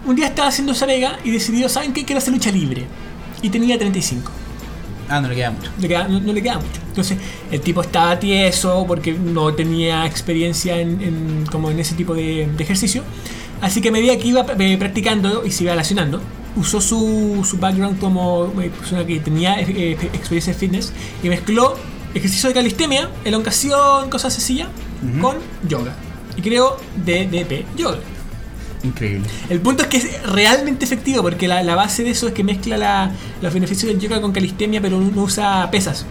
un 0.06 0.16
día 0.18 0.28
estaba 0.28 0.50
haciendo 0.50 0.74
esa 0.74 0.86
vega 0.86 1.18
y 1.24 1.32
decidió, 1.32 1.70
¿saben 1.70 1.94
qué? 1.94 2.04
Quiero 2.04 2.20
hacer 2.20 2.34
lucha 2.34 2.52
libre. 2.52 2.86
Y 3.42 3.50
tenía 3.50 3.78
35. 3.78 4.32
Ah, 5.10 5.20
no 5.22 5.28
le 5.28 5.36
queda 5.36 5.52
mucho. 5.52 5.70
le 5.80 5.88
queda- 5.88 6.08
no, 6.08 6.20
no 6.20 6.34
le 6.34 6.42
queda 6.42 6.56
mucho. 6.56 6.82
Entonces, 6.88 7.18
el 7.52 7.62
tipo 7.62 7.82
estaba 7.82 8.20
tieso 8.20 8.86
porque 8.88 9.12
no 9.14 9.54
tenía 9.54 10.06
experiencia 10.06 10.80
en, 10.80 11.02
en- 11.02 11.46
como 11.52 11.70
en 11.72 11.80
ese 11.80 11.96
tipo 11.96 12.14
de, 12.14 12.48
de 12.56 12.64
ejercicio. 12.64 13.04
Así 13.62 13.82
que 13.82 13.90
a 13.90 13.92
medida 13.92 14.18
que 14.18 14.28
iba 14.28 14.46
eh, 14.60 14.78
practicando 14.78 15.46
y 15.46 15.52
se 15.52 15.64
iba 15.64 15.74
relacionando, 15.74 16.22
usó 16.56 16.82
su, 16.82 17.46
su 17.50 17.58
background 17.58 18.00
como 18.00 18.52
eh, 18.62 18.70
persona 18.78 19.06
que 19.06 19.20
tenía 19.20 19.60
eh, 19.60 19.98
experiencia 20.14 20.52
en 20.54 20.60
fitness 20.60 20.94
y 21.24 21.30
mezcló 21.30 21.76
ejercicio 22.14 22.50
de 22.50 22.56
calistemia, 22.56 23.10
elongación, 23.26 24.10
cosas 24.10 24.34
sencillas, 24.34 24.68
Ujú. 25.02 25.20
con 25.22 25.36
yoga. 25.68 25.96
Y 26.38 26.42
creó 26.42 26.78
DDP 27.06 27.66
Yoga. 27.78 27.98
Increíble. 28.84 29.28
El 29.50 29.62
punto 29.62 29.84
es 29.84 29.90
que 29.90 29.98
es 29.98 30.24
realmente 30.24 30.84
efectivo 30.86 31.22
porque 31.22 31.48
la, 31.48 31.64
la 31.64 31.76
base 31.76 32.04
de 32.04 32.12
eso 32.12 32.28
es 32.28 32.34
que 32.34 32.44
mezcla 32.44 32.78
la- 32.78 33.12
los 33.42 33.54
beneficios 33.54 33.92
del 33.92 34.00
yoga 34.00 34.20
con 34.22 34.32
calistemia, 34.34 34.82
pero 34.82 35.00
no 35.00 35.22
usa 35.22 35.70
pesas. 35.72 36.06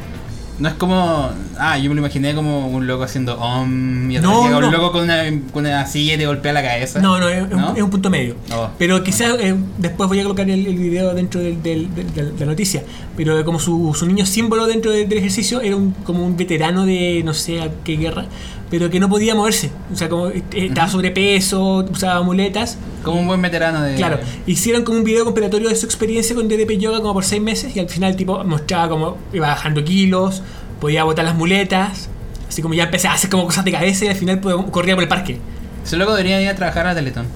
No 0.59 0.69
es 0.69 0.75
como. 0.75 1.31
Ah, 1.59 1.77
yo 1.79 1.89
me 1.89 1.95
lo 1.97 2.03
imaginé 2.03 2.35
como 2.35 2.69
un 2.69 2.87
loco 2.87 3.03
haciendo 3.05 3.37
om 3.41 4.11
y 4.11 4.19
No, 4.19 4.43
un 4.43 4.71
loco 4.71 4.93
con 4.93 5.03
una, 5.05 5.25
con 5.53 5.65
una 5.67 5.87
silla 5.87 6.15
y 6.15 6.19
te 6.19 6.27
golpea 6.27 6.53
la 6.53 6.63
cabeza. 6.63 7.01
No, 7.01 7.19
no, 7.19 7.29
es, 7.29 7.49
¿No? 7.49 7.71
Un, 7.71 7.77
es 7.77 7.83
un 7.83 7.91
punto 7.91 8.11
medio. 8.11 8.37
Oh. 8.55 8.69
Pero 8.79 9.03
quizás 9.03 9.35
eh, 9.41 9.57
después 9.79 10.09
voy 10.09 10.21
a 10.21 10.23
colocar 10.23 10.49
el, 10.49 10.65
el 10.67 10.77
video 10.79 11.15
dentro 11.15 11.41
del- 11.41 11.63
del- 11.63 11.93
del- 11.95 12.15
del- 12.15 12.35
de 12.37 12.41
la 12.45 12.53
noticia. 12.53 12.85
Pero 13.17 13.45
como 13.45 13.59
su, 13.59 13.93
su 13.95 14.07
niño 14.07 14.25
símbolo 14.27 14.67
dentro 14.67 14.93
del, 14.93 15.09
del 15.09 15.19
ejercicio 15.19 15.61
era 15.63 15.75
un, 15.75 15.93
como 16.05 16.25
un 16.25 16.37
veterano 16.37 16.87
de 16.87 17.23
no 17.25 17.35
sé 17.35 17.61
a 17.63 17.71
qué 17.83 17.97
guerra, 17.97 18.27
pero 18.73 18.89
que 18.89 18.99
no 18.99 19.11
podía 19.11 19.35
moverse. 19.35 19.71
O 19.93 19.97
sea, 19.97 20.09
como 20.09 20.29
eh, 20.29 20.43
estaba 20.55 20.89
sobrepeso, 20.89 21.85
usaba 21.91 22.23
muletas. 22.23 22.79
Como 23.03 23.21
un 23.21 23.27
buen 23.27 23.43
veterano 23.43 23.83
de. 23.83 23.97
Claro, 23.97 24.19
hicieron 24.47 24.83
como 24.83 24.97
un 24.97 25.05
video 25.05 25.27
compilatorio 25.27 25.69
de 25.69 25.77
su 25.77 25.85
experiencia 25.85 26.35
con 26.35 26.49
DDP 26.49 26.79
Yoga 26.79 27.03
como 27.03 27.13
por 27.13 27.25
seis 27.27 27.43
meses 27.43 27.77
y 27.77 27.81
al 27.81 27.91
final 27.91 28.17
tipo 28.17 28.43
mostraba 28.45 28.89
como 28.89 29.19
iba 29.35 29.49
bajando 29.49 29.85
kilos, 29.85 30.43
podía 30.81 31.05
botar 31.05 31.27
las 31.27 31.35
muletas, 31.35 32.09
así 32.49 32.63
como 32.63 32.73
ya 32.73 32.85
empecé 32.85 33.09
a 33.09 33.13
hacer 33.13 33.29
como 33.29 33.45
cosas 33.45 33.67
de 33.67 33.73
cabeza 33.73 34.07
y 34.07 34.09
al 34.09 34.17
final 34.17 34.41
corría 34.41 34.95
por 34.95 35.03
el 35.03 35.09
parque. 35.09 35.39
Ese 35.85 35.99
loco 35.99 36.13
debería 36.13 36.41
ir 36.41 36.49
a 36.49 36.57
trabajar 36.57 36.87
a 36.87 36.95
Teletón. 36.95 37.27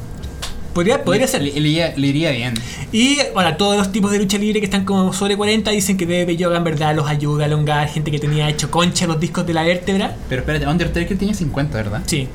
Podría, 0.76 1.02
podría 1.02 1.26
ser. 1.26 1.40
Le, 1.42 1.58
le 1.58 1.68
iría- 1.68 1.94
le 1.96 2.06
iría 2.06 2.30
bien. 2.32 2.52
Y 2.92 3.16
ahora 3.34 3.56
todos 3.56 3.78
los 3.78 3.90
tipos 3.92 4.12
de 4.12 4.18
lucha 4.18 4.36
libre 4.36 4.60
que 4.60 4.66
están 4.66 4.84
como 4.84 5.12
sobre 5.14 5.34
40 5.36 5.70
dicen 5.70 5.96
que 5.96 6.04
DDP 6.04 6.36
Yoga 6.36 6.58
en 6.58 6.64
verdad 6.64 6.94
los 6.94 7.08
ayuda 7.08 7.44
a 7.44 7.46
elongar, 7.46 7.88
gente 7.88 8.10
que 8.10 8.18
tenía 8.18 8.48
hecho 8.50 8.70
concha 8.70 9.06
los 9.06 9.18
discos 9.18 9.46
de 9.46 9.54
la 9.54 9.62
vértebra. 9.62 10.14
Pero 10.28 10.42
espérate, 10.42 10.66
Undertaker 10.66 11.16
tiene 11.16 11.32
50, 11.34 11.76
¿verdad? 11.78 12.02
Sí, 12.06 12.28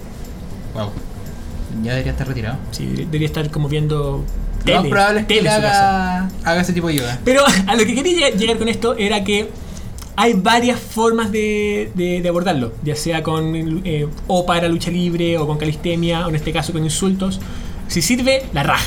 Wow. 0.74 0.90
Ya 1.84 1.92
debería 1.92 2.12
estar 2.14 2.28
retirado. 2.28 2.58
sí, 2.72 2.86
debería 2.86 3.28
estar 3.28 3.50
como 3.52 3.70
viendo 3.70 4.26
Lo 4.66 4.74
más 4.82 4.88
probable 4.88 5.20
es 5.22 5.26
que 5.28 5.48
haga, 5.50 6.30
haga 6.44 6.62
ese 6.62 6.74
tipo 6.74 6.88
de 6.88 6.96
yoga. 6.96 7.20
Pero 7.24 7.44
a 7.68 7.76
lo 7.76 7.86
que 7.86 7.94
quería 7.96 8.14
llegar- 8.14 8.34
llegar 8.40 8.58
con 8.58 8.68
esto 8.70 8.96
era 8.98 9.24
que 9.24 9.50
hay 10.16 10.34
varias 10.34 10.80
formas 10.80 11.32
de, 11.32 11.92
de- 11.96 12.22
de 12.22 12.28
abordarlo, 12.30 12.74
ya 12.84 12.96
sea 12.96 13.24
con 13.24 13.82
eh, 13.86 14.08
o 14.28 14.46
para 14.46 14.68
lucha 14.68 14.92
libre 14.92 15.38
o 15.38 15.46
con 15.48 15.58
calistemia 15.58 16.26
o 16.26 16.30
en 16.30 16.36
este 16.36 16.52
caso 16.52 16.74
con 16.74 16.84
insultos. 16.84 17.40
Si 17.92 18.02
sirve, 18.02 18.44
la 18.54 18.64
raja. 18.64 18.86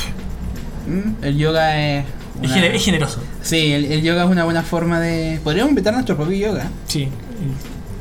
Mm, 0.87 1.23
El 1.23 1.37
yoga 1.37 1.79
es. 1.79 2.05
Es, 2.41 2.51
gener- 2.51 2.75
es 2.75 2.83
generoso. 2.83 3.21
Sí, 3.41 3.71
el, 3.71 3.85
el 3.85 4.01
yoga 4.01 4.25
es 4.25 4.29
una 4.29 4.43
buena 4.43 4.63
forma 4.63 4.99
de. 4.99 5.39
Podríamos 5.43 5.69
inventar 5.69 5.93
nuestro 5.93 6.15
propio 6.17 6.35
yoga. 6.37 6.69
Sí. 6.87 7.03
el 7.03 7.11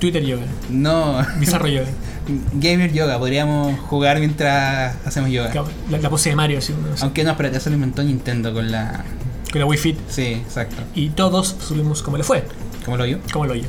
Twitter 0.00 0.24
yoga, 0.24 0.44
No. 0.70 1.18
bizarro 1.38 1.68
yoga, 1.68 1.86
Gamer 2.54 2.92
yoga, 2.92 3.18
podríamos 3.18 3.78
jugar 3.80 4.18
mientras 4.18 4.96
hacemos 5.06 5.30
yoga. 5.30 5.52
la, 5.90 5.98
la 5.98 6.10
pose 6.10 6.30
de 6.30 6.36
Mario, 6.36 6.58
así, 6.58 6.72
no 6.72 6.96
sé, 6.96 7.04
Aunque 7.04 7.22
no, 7.24 7.30
espérate, 7.32 7.56
eso 7.58 7.70
lo 7.70 7.76
inventó 7.76 8.02
Nintendo 8.02 8.52
con 8.52 8.70
la. 8.72 9.04
con 9.52 9.60
la 9.60 9.66
Wii 9.66 9.78
Fit. 9.78 9.98
Sí, 10.08 10.22
exacto. 10.44 10.82
Y 10.94 11.10
todos 11.10 11.54
subimos 11.66 12.02
como 12.02 12.16
le 12.16 12.24
fue, 12.24 12.44
¿Cómo 12.84 12.96
lo 12.96 13.06
yo? 13.06 13.18
como 13.32 13.46
lo 13.46 13.52
oye. 13.52 13.64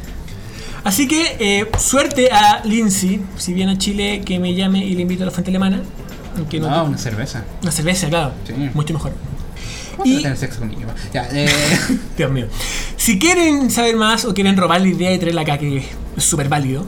Así 0.84 1.08
que 1.08 1.36
eh, 1.40 1.68
suerte 1.80 2.30
a 2.32 2.62
Lindsay, 2.66 3.22
si 3.38 3.54
viene 3.54 3.74
a 3.74 3.78
Chile, 3.78 4.22
que 4.26 4.40
me 4.40 4.54
llame 4.56 4.86
y 4.86 4.94
le 4.96 5.02
invito 5.04 5.24
a 5.24 5.26
la 5.28 5.32
fuente 5.32 5.52
alemana. 5.52 5.82
No, 6.60 6.70
No, 6.70 6.84
una 6.86 6.98
cerveza. 6.98 7.44
una 7.62 7.72
cerveza, 7.72 8.08
claro. 8.10 8.32
Sí. 8.46 8.54
Mucho 8.74 8.94
mejor. 8.94 9.12
¿Cómo 9.98 10.06
Y- 10.06 10.22
tener 10.22 10.38
sexo 10.38 10.60
con 10.60 10.70
niños? 10.70 10.92
Ya, 11.14 11.28
eh, 11.32 11.48
Dios 12.18 12.32
mío. 12.32 12.48
Si 12.98 13.18
quieren 13.18 13.72
saber 13.72 13.96
más 13.96 14.26
o 14.26 14.34
quieren 14.34 14.58
robar 14.58 14.82
la 14.82 14.88
idea 14.88 15.14
y 15.14 15.18
traerla 15.20 15.42
acá, 15.42 15.58
que 15.58 15.78
es 16.18 16.24
súper 16.24 16.50
válido, 16.50 16.86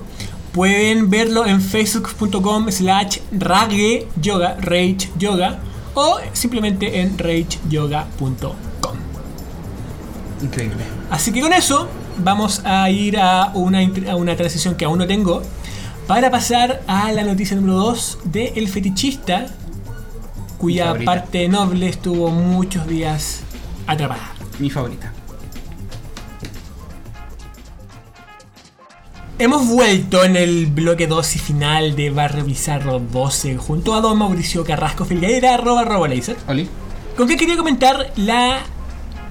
pueden 0.52 1.10
verlo 1.10 1.46
en 1.46 1.62
facebook.com 1.62 2.70
slash 2.72 3.20
rage 3.32 4.08
yoga, 4.22 4.58
rage 4.60 5.10
yoga, 5.18 5.60
o 5.94 6.20
simplemente 6.34 7.00
en 7.02 7.18
rageyoga.com. 7.18 8.56
increíble. 10.44 10.84
Así 11.10 11.32
que 11.32 11.42
con 11.42 11.54
eso 11.54 11.88
vamos 12.18 12.62
a 12.66 12.90
ir 12.90 13.18
a 13.20 13.52
una, 13.54 13.80
a 14.12 14.16
una 14.16 14.36
transición 14.36 14.76
que 14.76 14.86
aún 14.86 15.00
no 15.00 15.08
tengo 15.08 15.42
para 16.08 16.32
pasar 16.32 16.82
a 16.88 17.12
la 17.12 17.24
noticia 17.24 17.58
número 17.58 17.76
2 17.80 18.20
de 18.24 18.54
El 18.56 18.70
Fetichista, 18.70 19.48
cuya 20.58 20.86
favorita. 20.86 21.12
parte 21.12 21.50
noble 21.50 21.90
estuvo 21.90 22.32
muchos 22.32 22.88
días 22.88 23.42
atrapada. 23.86 24.32
Mi 24.58 24.70
favorita. 24.70 25.14
Hemos 29.38 29.68
vuelto 29.68 30.24
en 30.24 30.38
el 30.38 30.68
bloque 30.68 31.08
2 31.08 31.36
y 31.36 31.40
final 31.40 31.96
de 31.96 32.10
Barrio 32.10 32.46
Bizarro 32.46 33.00
12 33.00 33.58
junto 33.58 33.94
a 33.94 34.02
don 34.02 34.18
Mauricio 34.18 34.64
Carrasco 34.64 35.06
Filgueira, 35.06 35.56
arroba 35.56 35.82
arroba 35.82 36.08
laser. 36.08 36.38
Oli. 36.48 36.70
Con 37.18 37.28
que 37.28 37.36
quería 37.36 37.58
comentar 37.58 38.14
la 38.16 38.62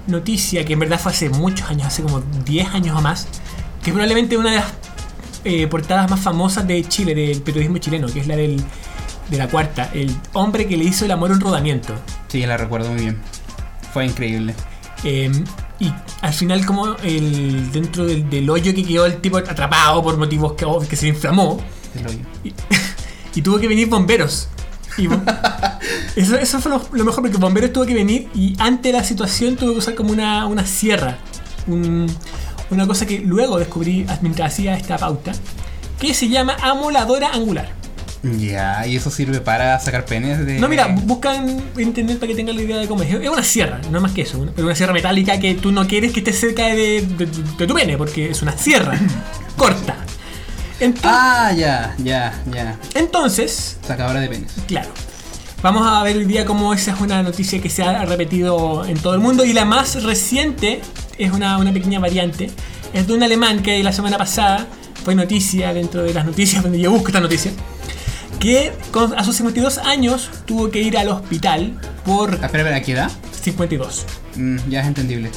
noticia 0.06 0.64
que 0.64 0.74
en 0.74 0.78
verdad 0.78 1.00
fue 1.00 1.10
hace 1.10 1.30
muchos 1.30 1.70
años, 1.70 1.86
hace 1.86 2.02
como 2.02 2.20
10 2.20 2.74
años 2.74 2.96
o 2.96 3.00
más, 3.00 3.26
que 3.82 3.90
es 3.90 3.94
probablemente 3.94 4.36
una 4.36 4.50
de 4.50 4.56
las 4.56 4.85
eh, 5.46 5.66
portadas 5.68 6.10
más 6.10 6.20
famosas 6.20 6.66
de 6.66 6.82
Chile, 6.84 7.14
del 7.14 7.40
periodismo 7.42 7.78
chileno, 7.78 8.08
que 8.08 8.20
es 8.20 8.26
la 8.26 8.36
del, 8.36 8.62
de 9.30 9.38
la 9.38 9.48
cuarta, 9.48 9.90
el 9.94 10.14
hombre 10.34 10.66
que 10.66 10.76
le 10.76 10.84
hizo 10.84 11.04
el 11.04 11.10
amor 11.12 11.30
un 11.30 11.40
rodamiento. 11.40 11.94
Sí, 12.28 12.44
la 12.44 12.56
recuerdo 12.56 12.90
muy 12.90 13.00
bien. 13.02 13.18
Fue 13.92 14.04
increíble. 14.06 14.54
Eh, 15.04 15.30
y 15.78 15.92
al 16.22 16.32
final 16.32 16.64
como 16.66 16.96
el, 17.02 17.70
dentro 17.72 18.04
del, 18.06 18.28
del 18.30 18.48
hoyo 18.50 18.74
que 18.74 18.82
quedó 18.84 19.06
el 19.06 19.20
tipo 19.20 19.36
atrapado 19.38 20.02
por 20.02 20.16
motivos 20.16 20.54
que, 20.54 20.66
que 20.88 20.96
se 20.96 21.08
inflamó, 21.08 21.58
El 21.94 22.06
hoyo. 22.06 22.18
y, 22.44 22.52
y 23.38 23.42
tuvo 23.42 23.58
que 23.58 23.68
venir 23.68 23.88
bomberos 23.88 24.48
Y 24.96 25.06
eso, 26.16 26.36
eso 26.38 26.60
fue 26.60 26.70
lo, 26.72 26.82
lo 26.92 27.04
mejor 27.04 27.22
porque 27.22 27.36
bomberos 27.36 27.72
tuvo 27.72 27.84
que 27.84 27.94
venir 27.94 28.28
y 28.34 28.56
ante 28.58 28.90
la 28.92 29.04
situación 29.04 29.56
tuvo 29.56 29.72
que 29.72 29.78
usar 29.78 29.94
como 29.94 30.10
una, 30.12 30.46
una 30.46 30.64
sierra. 30.66 31.18
Un- 31.66 32.10
una 32.70 32.86
cosa 32.86 33.06
que 33.06 33.20
luego 33.20 33.58
descubrí 33.58 34.06
mientras 34.22 34.52
hacía 34.52 34.76
esta 34.76 34.96
pauta. 34.98 35.32
Que 35.98 36.12
se 36.14 36.28
llama 36.28 36.56
amoladora 36.60 37.30
angular. 37.32 37.70
Ya, 38.22 38.86
y 38.86 38.96
eso 38.96 39.10
sirve 39.10 39.40
para 39.40 39.78
sacar 39.78 40.04
penes 40.04 40.44
de. 40.44 40.58
No, 40.58 40.68
mira, 40.68 40.88
buscan 40.88 41.48
en 41.76 41.80
internet 41.82 42.18
para 42.18 42.28
que 42.28 42.34
tengan 42.34 42.56
la 42.56 42.62
idea 42.62 42.76
de 42.78 42.88
cómo 42.88 43.02
es. 43.02 43.14
Es 43.14 43.28
una 43.30 43.42
sierra, 43.44 43.80
no 43.90 44.00
más 44.00 44.12
que 44.12 44.22
eso. 44.22 44.44
Pero 44.54 44.66
una 44.66 44.74
sierra 44.74 44.92
metálica 44.92 45.38
que 45.38 45.54
tú 45.54 45.70
no 45.70 45.86
quieres 45.86 46.12
que 46.12 46.20
esté 46.20 46.32
cerca 46.32 46.64
de, 46.66 47.02
de- 47.06 47.26
de 47.26 47.66
tu 47.66 47.74
pene, 47.74 47.96
porque 47.96 48.30
es 48.30 48.42
una 48.42 48.56
sierra 48.58 48.98
corta. 49.56 49.96
Ento- 50.80 51.00
Ah, 51.04 51.52
ya, 51.56 51.94
ya, 51.98 52.34
ya. 52.52 52.78
Entonces, 52.94 53.78
Sacadora 53.86 54.20
de 54.20 54.28
penes. 54.28 54.52
claro. 54.66 54.88
Vamos 55.62 55.86
a 55.86 56.02
ver 56.02 56.16
hoy 56.18 56.26
día 56.26 56.44
cómo 56.44 56.74
esa 56.74 56.92
es 56.92 57.00
una 57.00 57.22
noticia 57.22 57.60
que 57.62 57.70
se 57.70 57.82
ha 57.82 58.04
repetido 58.04 58.84
en 58.84 58.98
todo 58.98 59.14
el 59.14 59.20
mundo. 59.20 59.44
Y 59.44 59.52
la 59.52 59.64
más 59.64 60.02
reciente 60.02 60.80
es 61.18 61.32
una, 61.32 61.58
una 61.58 61.72
pequeña 61.72 61.98
variante. 61.98 62.50
Es 62.92 63.06
de 63.06 63.14
un 63.14 63.22
alemán 63.22 63.62
que 63.62 63.82
la 63.82 63.92
semana 63.92 64.18
pasada 64.18 64.66
fue 65.04 65.14
noticia 65.14 65.72
dentro 65.72 66.02
de 66.02 66.12
las 66.14 66.24
noticias 66.24 66.62
donde 66.64 66.78
yo 66.78 66.90
busco 66.90 67.08
esta 67.08 67.20
noticia. 67.20 67.52
Que 68.38 68.72
a 69.16 69.24
sus 69.24 69.36
52 69.36 69.78
años 69.78 70.30
tuvo 70.44 70.70
que 70.70 70.80
ir 70.82 70.98
al 70.98 71.08
hospital 71.08 71.80
por 72.04 72.38
Ah, 72.42 72.46
espera, 72.46 72.74
¿a 72.74 72.80
qué 72.82 72.92
edad? 72.92 73.10
52. 73.42 74.04
Mm, 74.36 74.56
ya 74.68 74.80
es 74.80 74.86
entendible. 74.86 75.30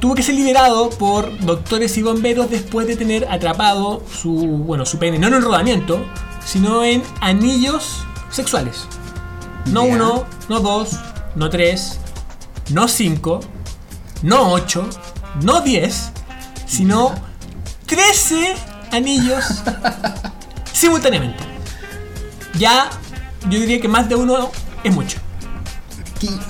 Tuvo 0.00 0.14
que 0.14 0.22
ser 0.22 0.34
liberado 0.34 0.90
por 0.90 1.38
doctores 1.44 1.96
y 1.96 2.02
bomberos 2.02 2.50
después 2.50 2.86
de 2.86 2.96
tener 2.96 3.26
atrapado 3.30 4.04
su, 4.12 4.32
bueno, 4.34 4.84
su 4.84 4.98
pene, 4.98 5.18
no 5.18 5.28
en 5.28 5.34
enrodamiento, 5.34 6.04
sino 6.44 6.84
en 6.84 7.02
anillos 7.20 8.04
sexuales. 8.30 8.86
No 9.66 9.84
uno, 9.84 10.26
no 10.48 10.60
dos, 10.60 10.98
no 11.36 11.48
tres, 11.48 12.00
no 12.70 12.88
cinco, 12.88 13.40
no 14.24 14.52
ocho, 14.52 14.88
no 15.42 15.60
diez, 15.60 16.10
sino 16.66 17.14
trece 17.84 18.54
anillos 18.90 19.62
simultáneamente. 20.72 21.44
Ya, 22.58 22.88
yo 23.50 23.60
diría 23.60 23.82
que 23.82 23.88
más 23.88 24.08
de 24.08 24.14
uno 24.14 24.50
es 24.82 24.94
mucho. 24.94 25.18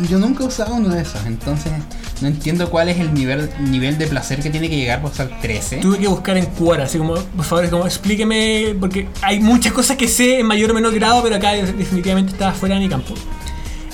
Yo 0.08 0.20
nunca 0.20 0.44
he 0.44 0.46
usado 0.46 0.76
uno 0.76 0.90
de 0.90 1.02
esos, 1.02 1.26
entonces 1.26 1.72
no 2.20 2.28
entiendo 2.28 2.70
cuál 2.70 2.90
es 2.90 3.00
el 3.00 3.12
nivel, 3.12 3.50
nivel 3.58 3.98
de 3.98 4.06
placer 4.06 4.40
que 4.40 4.50
tiene 4.50 4.70
que 4.70 4.76
llegar 4.76 5.02
por 5.02 5.10
usar 5.10 5.40
13. 5.42 5.78
Tuve 5.78 5.98
que 5.98 6.06
buscar 6.06 6.36
en 6.36 6.46
Quora, 6.46 6.84
así 6.84 6.96
como, 6.96 7.14
por 7.14 7.44
favor, 7.44 7.68
como 7.70 7.86
explíqueme, 7.86 8.76
porque 8.78 9.08
hay 9.20 9.40
muchas 9.40 9.72
cosas 9.72 9.96
que 9.96 10.06
sé 10.06 10.38
en 10.38 10.46
mayor 10.46 10.70
o 10.70 10.74
menor 10.74 10.94
grado, 10.94 11.24
pero 11.24 11.34
acá 11.34 11.54
definitivamente 11.54 12.34
estaba 12.34 12.52
fuera 12.52 12.76
de 12.76 12.82
mi 12.82 12.88
campo. 12.88 13.14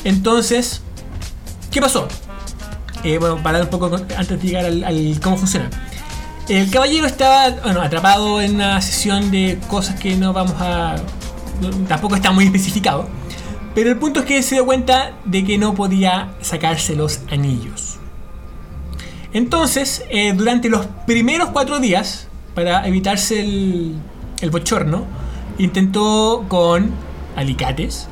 Entonces, 0.04 0.82
¿qué 1.70 1.80
pasó? 1.80 2.06
Eh, 3.04 3.18
bueno, 3.18 3.36
para 3.42 3.58
dar 3.58 3.66
un 3.66 3.70
poco 3.70 3.90
con- 3.90 4.06
antes 4.16 4.40
de 4.40 4.46
llegar 4.46 4.64
al, 4.66 4.84
al 4.84 5.20
cómo 5.22 5.36
funciona. 5.36 5.70
El 6.48 6.68
caballero 6.70 7.06
estaba 7.06 7.50
bueno, 7.62 7.80
atrapado 7.80 8.40
en 8.42 8.56
una 8.56 8.80
sesión 8.82 9.30
de 9.30 9.58
cosas 9.68 9.98
que 10.00 10.16
no 10.16 10.32
vamos 10.32 10.54
a. 10.58 10.96
tampoco 11.88 12.16
está 12.16 12.30
muy 12.32 12.44
especificado. 12.44 13.08
Pero 13.74 13.90
el 13.90 13.96
punto 13.98 14.20
es 14.20 14.26
que 14.26 14.42
se 14.42 14.56
dio 14.56 14.64
cuenta 14.66 15.12
de 15.24 15.44
que 15.44 15.56
no 15.56 15.74
podía 15.74 16.30
sacarse 16.40 16.96
los 16.96 17.20
anillos. 17.30 17.98
Entonces, 19.32 20.04
eh, 20.10 20.32
durante 20.34 20.68
los 20.68 20.86
primeros 21.06 21.50
cuatro 21.50 21.78
días, 21.78 22.26
para 22.54 22.86
evitarse 22.86 23.40
el, 23.40 23.94
el 24.40 24.50
bochorno, 24.50 25.04
intentó 25.58 26.44
con 26.48 26.90
alicates, 27.36 28.08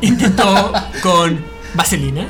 intentó 0.00 0.72
con 1.02 1.44
vaselina, 1.74 2.26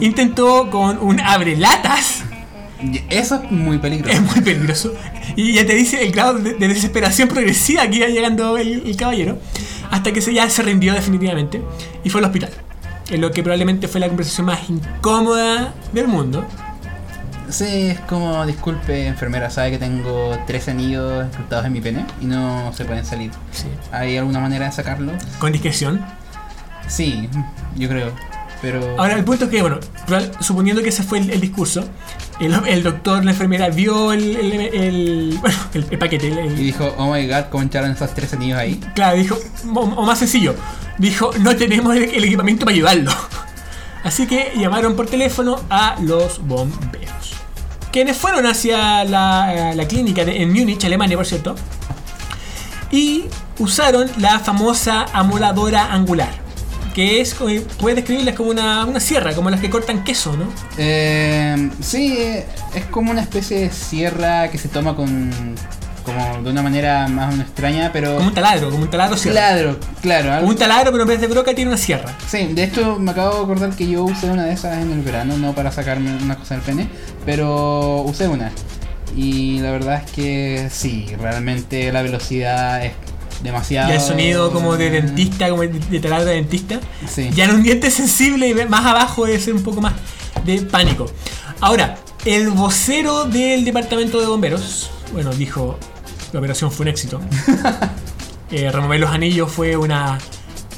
intentó 0.00 0.70
con 0.70 0.98
un 0.98 1.20
abrelatas, 1.20 2.22
Eso 3.08 3.36
es 3.42 3.50
muy 3.50 3.78
peligroso. 3.78 4.14
es 4.16 4.22
muy 4.22 4.40
peligroso, 4.42 4.94
y 5.36 5.52
ya 5.54 5.66
te 5.66 5.74
dice 5.74 6.02
el 6.04 6.12
grado 6.12 6.34
de, 6.34 6.54
de 6.54 6.68
desesperación 6.68 7.28
progresiva 7.28 7.86
que 7.88 7.96
iba 7.96 8.06
llegando 8.08 8.56
el, 8.56 8.82
el 8.86 8.96
caballero, 8.96 9.38
hasta 9.90 10.12
que 10.12 10.20
se, 10.20 10.32
ya 10.32 10.48
se 10.48 10.62
rindió 10.62 10.94
definitivamente 10.94 11.62
y 12.04 12.10
fue 12.10 12.20
al 12.20 12.26
hospital. 12.26 12.50
En 13.10 13.20
lo 13.20 13.32
que 13.32 13.42
probablemente 13.42 13.88
fue 13.88 13.98
la 14.00 14.06
conversación 14.06 14.46
más 14.46 14.70
incómoda 14.70 15.74
del 15.92 16.06
mundo. 16.06 16.46
Sí, 17.48 17.88
es 17.88 18.00
como, 18.02 18.46
disculpe, 18.46 19.08
enfermera, 19.08 19.50
sabe 19.50 19.72
que 19.72 19.78
tengo 19.78 20.38
13 20.46 20.70
anillos 20.70 21.26
incrustados 21.26 21.66
en 21.66 21.72
mi 21.72 21.80
pene 21.80 22.06
y 22.20 22.26
no 22.26 22.72
se 22.72 22.84
pueden 22.84 23.04
salir. 23.04 23.32
Sí. 23.50 23.66
¿Hay 23.90 24.16
alguna 24.16 24.38
manera 24.38 24.66
de 24.66 24.72
sacarlo? 24.72 25.10
Con 25.40 25.50
discreción. 25.50 26.00
Sí, 26.86 27.28
yo 27.76 27.88
creo. 27.88 28.12
Pero. 28.62 28.96
Ahora, 28.98 29.14
el 29.14 29.24
punto 29.24 29.46
es 29.46 29.50
que, 29.50 29.62
bueno, 29.62 29.78
suponiendo 30.40 30.82
que 30.82 30.90
ese 30.90 31.02
fue 31.02 31.18
el, 31.18 31.30
el 31.30 31.40
discurso, 31.40 31.82
el, 32.40 32.54
el 32.66 32.82
doctor, 32.82 33.24
la 33.24 33.30
enfermera, 33.30 33.68
vio 33.70 34.12
el, 34.12 34.36
el, 34.36 35.38
bueno, 35.40 35.56
paquete. 35.98 36.28
Y 36.28 36.48
dijo, 36.64 36.94
oh 36.98 37.12
my 37.12 37.26
god, 37.26 37.44
¿cómo 37.50 37.64
echaron 37.64 37.90
esos 37.92 38.12
13 38.14 38.36
anillos 38.36 38.58
ahí? 38.58 38.80
claro, 38.94 39.16
dijo, 39.16 39.38
o, 39.74 39.80
o 39.80 40.04
más 40.04 40.18
sencillo, 40.18 40.54
dijo, 40.98 41.30
no 41.40 41.56
tenemos 41.56 41.96
el, 41.96 42.04
el 42.04 42.24
equipamiento 42.24 42.64
para 42.66 42.74
ayudarlo. 42.74 43.10
Así 44.04 44.26
que 44.26 44.52
llamaron 44.56 44.94
por 44.96 45.06
teléfono 45.06 45.60
a 45.70 45.96
los 46.02 46.46
bomberos. 46.46 47.34
Quienes 47.92 48.16
fueron 48.16 48.46
hacia 48.46 49.04
la, 49.04 49.72
la 49.74 49.88
clínica 49.88 50.24
de- 50.24 50.42
en 50.42 50.52
Múnich, 50.52 50.84
Alemania, 50.84 51.16
por 51.16 51.26
cierto, 51.26 51.54
y 52.90 53.24
usaron 53.58 54.10
la 54.18 54.38
famosa 54.40 55.06
amoladora 55.12 55.92
angular, 55.92 56.30
que 56.94 57.20
es, 57.20 57.34
como- 57.34 57.60
puede 57.78 57.96
describirla 57.96 58.34
como 58.34 58.50
una, 58.50 58.84
una 58.84 59.00
sierra, 59.00 59.34
como 59.34 59.50
las 59.50 59.60
que 59.60 59.70
cortan 59.70 60.04
queso, 60.04 60.36
¿no? 60.36 60.46
Eh, 60.78 61.70
sí, 61.80 62.18
es 62.74 62.84
como 62.90 63.10
una 63.10 63.20
especie 63.22 63.60
de 63.60 63.70
sierra 63.70 64.48
que 64.50 64.58
se 64.58 64.68
toma 64.68 64.94
con. 64.96 65.30
como 66.04 66.42
de 66.42 66.50
una 66.50 66.62
manera 66.62 67.06
más 67.08 67.28
o 67.28 67.32
menos 67.32 67.46
extraña, 67.46 67.90
pero. 67.92 68.16
Como 68.16 68.28
un 68.28 68.34
taladro, 68.34 68.70
como 68.70 68.82
un 68.84 68.90
taladro 68.90 69.16
sierra. 69.16 69.38
Claro, 69.38 69.78
claro. 70.02 70.28
algo- 70.30 70.40
Como 70.40 70.50
un 70.52 70.58
taladro, 70.58 70.90
pero 70.92 71.02
en 71.02 71.08
vez 71.08 71.20
de 71.20 71.26
broca 71.26 71.54
tiene 71.54 71.70
una 71.70 71.78
sierra. 71.78 72.16
Sí, 72.26 72.46
de 72.52 72.64
hecho 72.64 72.98
me 72.98 73.10
acabo 73.12 73.36
de 73.36 73.42
acordar 73.44 73.70
que 73.76 73.86
yo 73.88 74.04
usé 74.04 74.30
una 74.30 74.44
de 74.44 74.52
esas 74.54 74.78
en 74.78 74.90
el 74.92 75.02
verano, 75.02 75.36
no 75.38 75.54
para 75.54 75.70
sacarme 75.70 76.16
una 76.22 76.36
cosa 76.36 76.54
del 76.54 76.62
pene, 76.64 76.88
pero 77.26 78.02
usé 78.02 78.28
una. 78.28 78.50
Y 79.16 79.58
la 79.58 79.72
verdad 79.72 80.02
es 80.04 80.10
que 80.12 80.68
sí, 80.70 81.06
realmente 81.20 81.90
la 81.92 82.00
velocidad 82.02 82.84
es 82.84 82.92
demasiado. 83.42 83.90
Y 83.90 83.96
el 83.96 84.00
sonido 84.00 84.52
como 84.52 84.76
de 84.76 84.90
dentista, 84.90 85.48
como 85.48 85.62
de, 85.62 86.00
taladro 86.00 86.26
de 86.26 86.34
dentista. 86.36 86.80
Sí. 87.08 87.30
Ya 87.32 87.44
en 87.44 87.52
un 87.52 87.62
diente 87.62 87.90
sensible 87.90 88.48
y 88.48 88.54
más 88.66 88.86
abajo 88.86 89.26
debe 89.26 89.40
ser 89.40 89.54
un 89.54 89.62
poco 89.62 89.80
más 89.80 89.94
de 90.44 90.62
pánico. 90.62 91.06
Ahora, 91.60 91.98
el 92.24 92.50
vocero 92.50 93.24
del 93.24 93.64
departamento 93.64 94.20
de 94.20 94.26
bomberos, 94.26 94.90
bueno, 95.12 95.30
dijo, 95.32 95.78
la 96.32 96.38
operación 96.38 96.70
fue 96.70 96.84
un 96.84 96.88
éxito. 96.88 97.20
Eh, 98.52 98.68
remover 98.72 98.98
los 98.98 99.10
anillos 99.10 99.48
fue 99.52 99.76
una, 99.76 100.18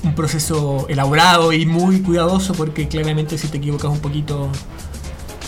un 0.02 0.14
proceso 0.14 0.84
elaborado 0.90 1.54
y 1.54 1.64
muy 1.64 2.02
cuidadoso 2.02 2.52
porque 2.52 2.86
claramente 2.86 3.38
si 3.38 3.48
te 3.48 3.56
equivocas 3.56 3.90
un 3.90 4.00
poquito 4.00 4.50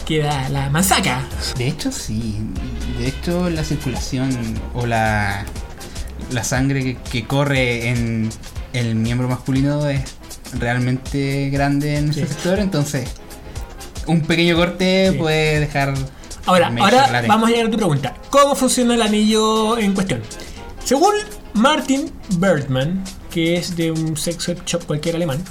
queda 0.07 0.49
la 0.49 0.71
manzaca. 0.71 1.23
De 1.57 1.69
hecho, 1.69 1.91
sí. 1.91 2.41
De 2.99 3.09
hecho, 3.09 3.51
la 3.51 3.65
circulación 3.65 4.31
o 4.75 4.87
la, 4.87 5.45
la 6.35 6.45
sangre 6.45 6.83
que, 6.83 6.97
que 6.97 7.27
corre 7.27 7.89
en 7.89 8.29
el 8.73 8.95
miembro 8.97 9.29
masculino 9.29 9.89
es 9.89 10.03
realmente 10.59 11.51
grande 11.51 11.97
en 11.97 12.11
ese 12.11 12.23
Sí. 12.27 12.33
sector, 12.33 12.59
entonces 12.59 13.09
un 14.07 14.21
pequeño 14.23 14.57
corte 14.57 15.11
Sí. 15.13 15.19
puede 15.19 15.61
dejar... 15.61 15.95
Ahora, 16.47 16.71
ahora 16.79 17.23
vamos 17.27 17.49
a 17.49 17.53
llegar 17.53 17.67
a 17.69 17.71
tu 17.71 17.77
pregunta. 17.79 18.15
¿Cómo 18.29 18.55
funciona 18.55 18.95
el 18.95 19.01
anillo 19.03 19.79
en 19.79 19.95
cuestión? 19.95 20.21
Según 20.85 21.15
Martin 21.55 22.11
Bergman, 22.37 23.03
que 23.31 23.55
es 23.57 23.75
de 23.77 23.91
un 23.91 24.15
sex 24.17 24.47
shop 24.67 24.85
cualquier 24.85 25.17
alemán. 25.17 25.43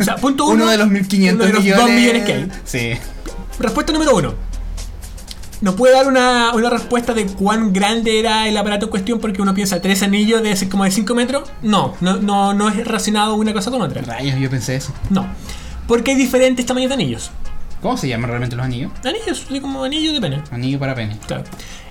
O 0.00 0.02
sea, 0.02 0.16
punto 0.16 0.44
uno. 0.46 0.54
Uno 0.64 0.70
de 0.70 0.78
los 0.78 0.88
1500 0.88 1.34
uno 1.34 1.44
de 1.46 1.52
los 1.52 1.62
millones. 1.64 1.94
millones 2.00 2.24
que 2.24 2.32
hay. 2.32 2.48
Sí. 2.64 2.92
Respuesta 3.58 3.92
número 3.92 4.16
uno. 4.16 4.34
No 5.60 5.74
puede 5.74 5.94
dar 5.94 6.06
una, 6.06 6.52
una 6.52 6.68
respuesta 6.68 7.14
de 7.14 7.26
cuán 7.26 7.72
grande 7.72 8.18
era 8.18 8.46
el 8.46 8.56
aparato 8.56 8.86
en 8.86 8.90
cuestión 8.90 9.18
porque 9.20 9.40
uno 9.40 9.54
piensa 9.54 9.80
tres 9.80 10.02
anillos 10.02 10.42
de 10.42 10.68
como 10.68 10.84
de 10.84 10.90
5 10.90 11.14
metros. 11.14 11.50
No, 11.62 11.94
no, 12.00 12.16
no, 12.16 12.52
no 12.52 12.68
es 12.68 12.76
relacionado 12.76 13.34
una 13.34 13.52
cosa 13.52 13.70
con 13.70 13.80
otra. 13.80 14.02
Rayos, 14.02 14.38
yo 14.38 14.50
pensé 14.50 14.76
eso. 14.76 14.92
No. 15.08 15.26
Porque 15.88 16.10
hay 16.10 16.16
diferentes 16.16 16.66
tamaños 16.66 16.88
de 16.90 16.94
anillos. 16.94 17.30
¿Cómo 17.80 17.96
se 17.96 18.08
llaman 18.08 18.28
realmente 18.30 18.56
los 18.56 18.64
anillos? 18.66 18.90
Anillos, 19.04 19.46
así 19.48 19.60
como 19.60 19.84
anillos 19.84 20.12
de 20.14 20.20
pene. 20.20 20.42
Anillo 20.50 20.78
para 20.78 20.94
pene. 20.94 21.18
Claro. 21.26 21.44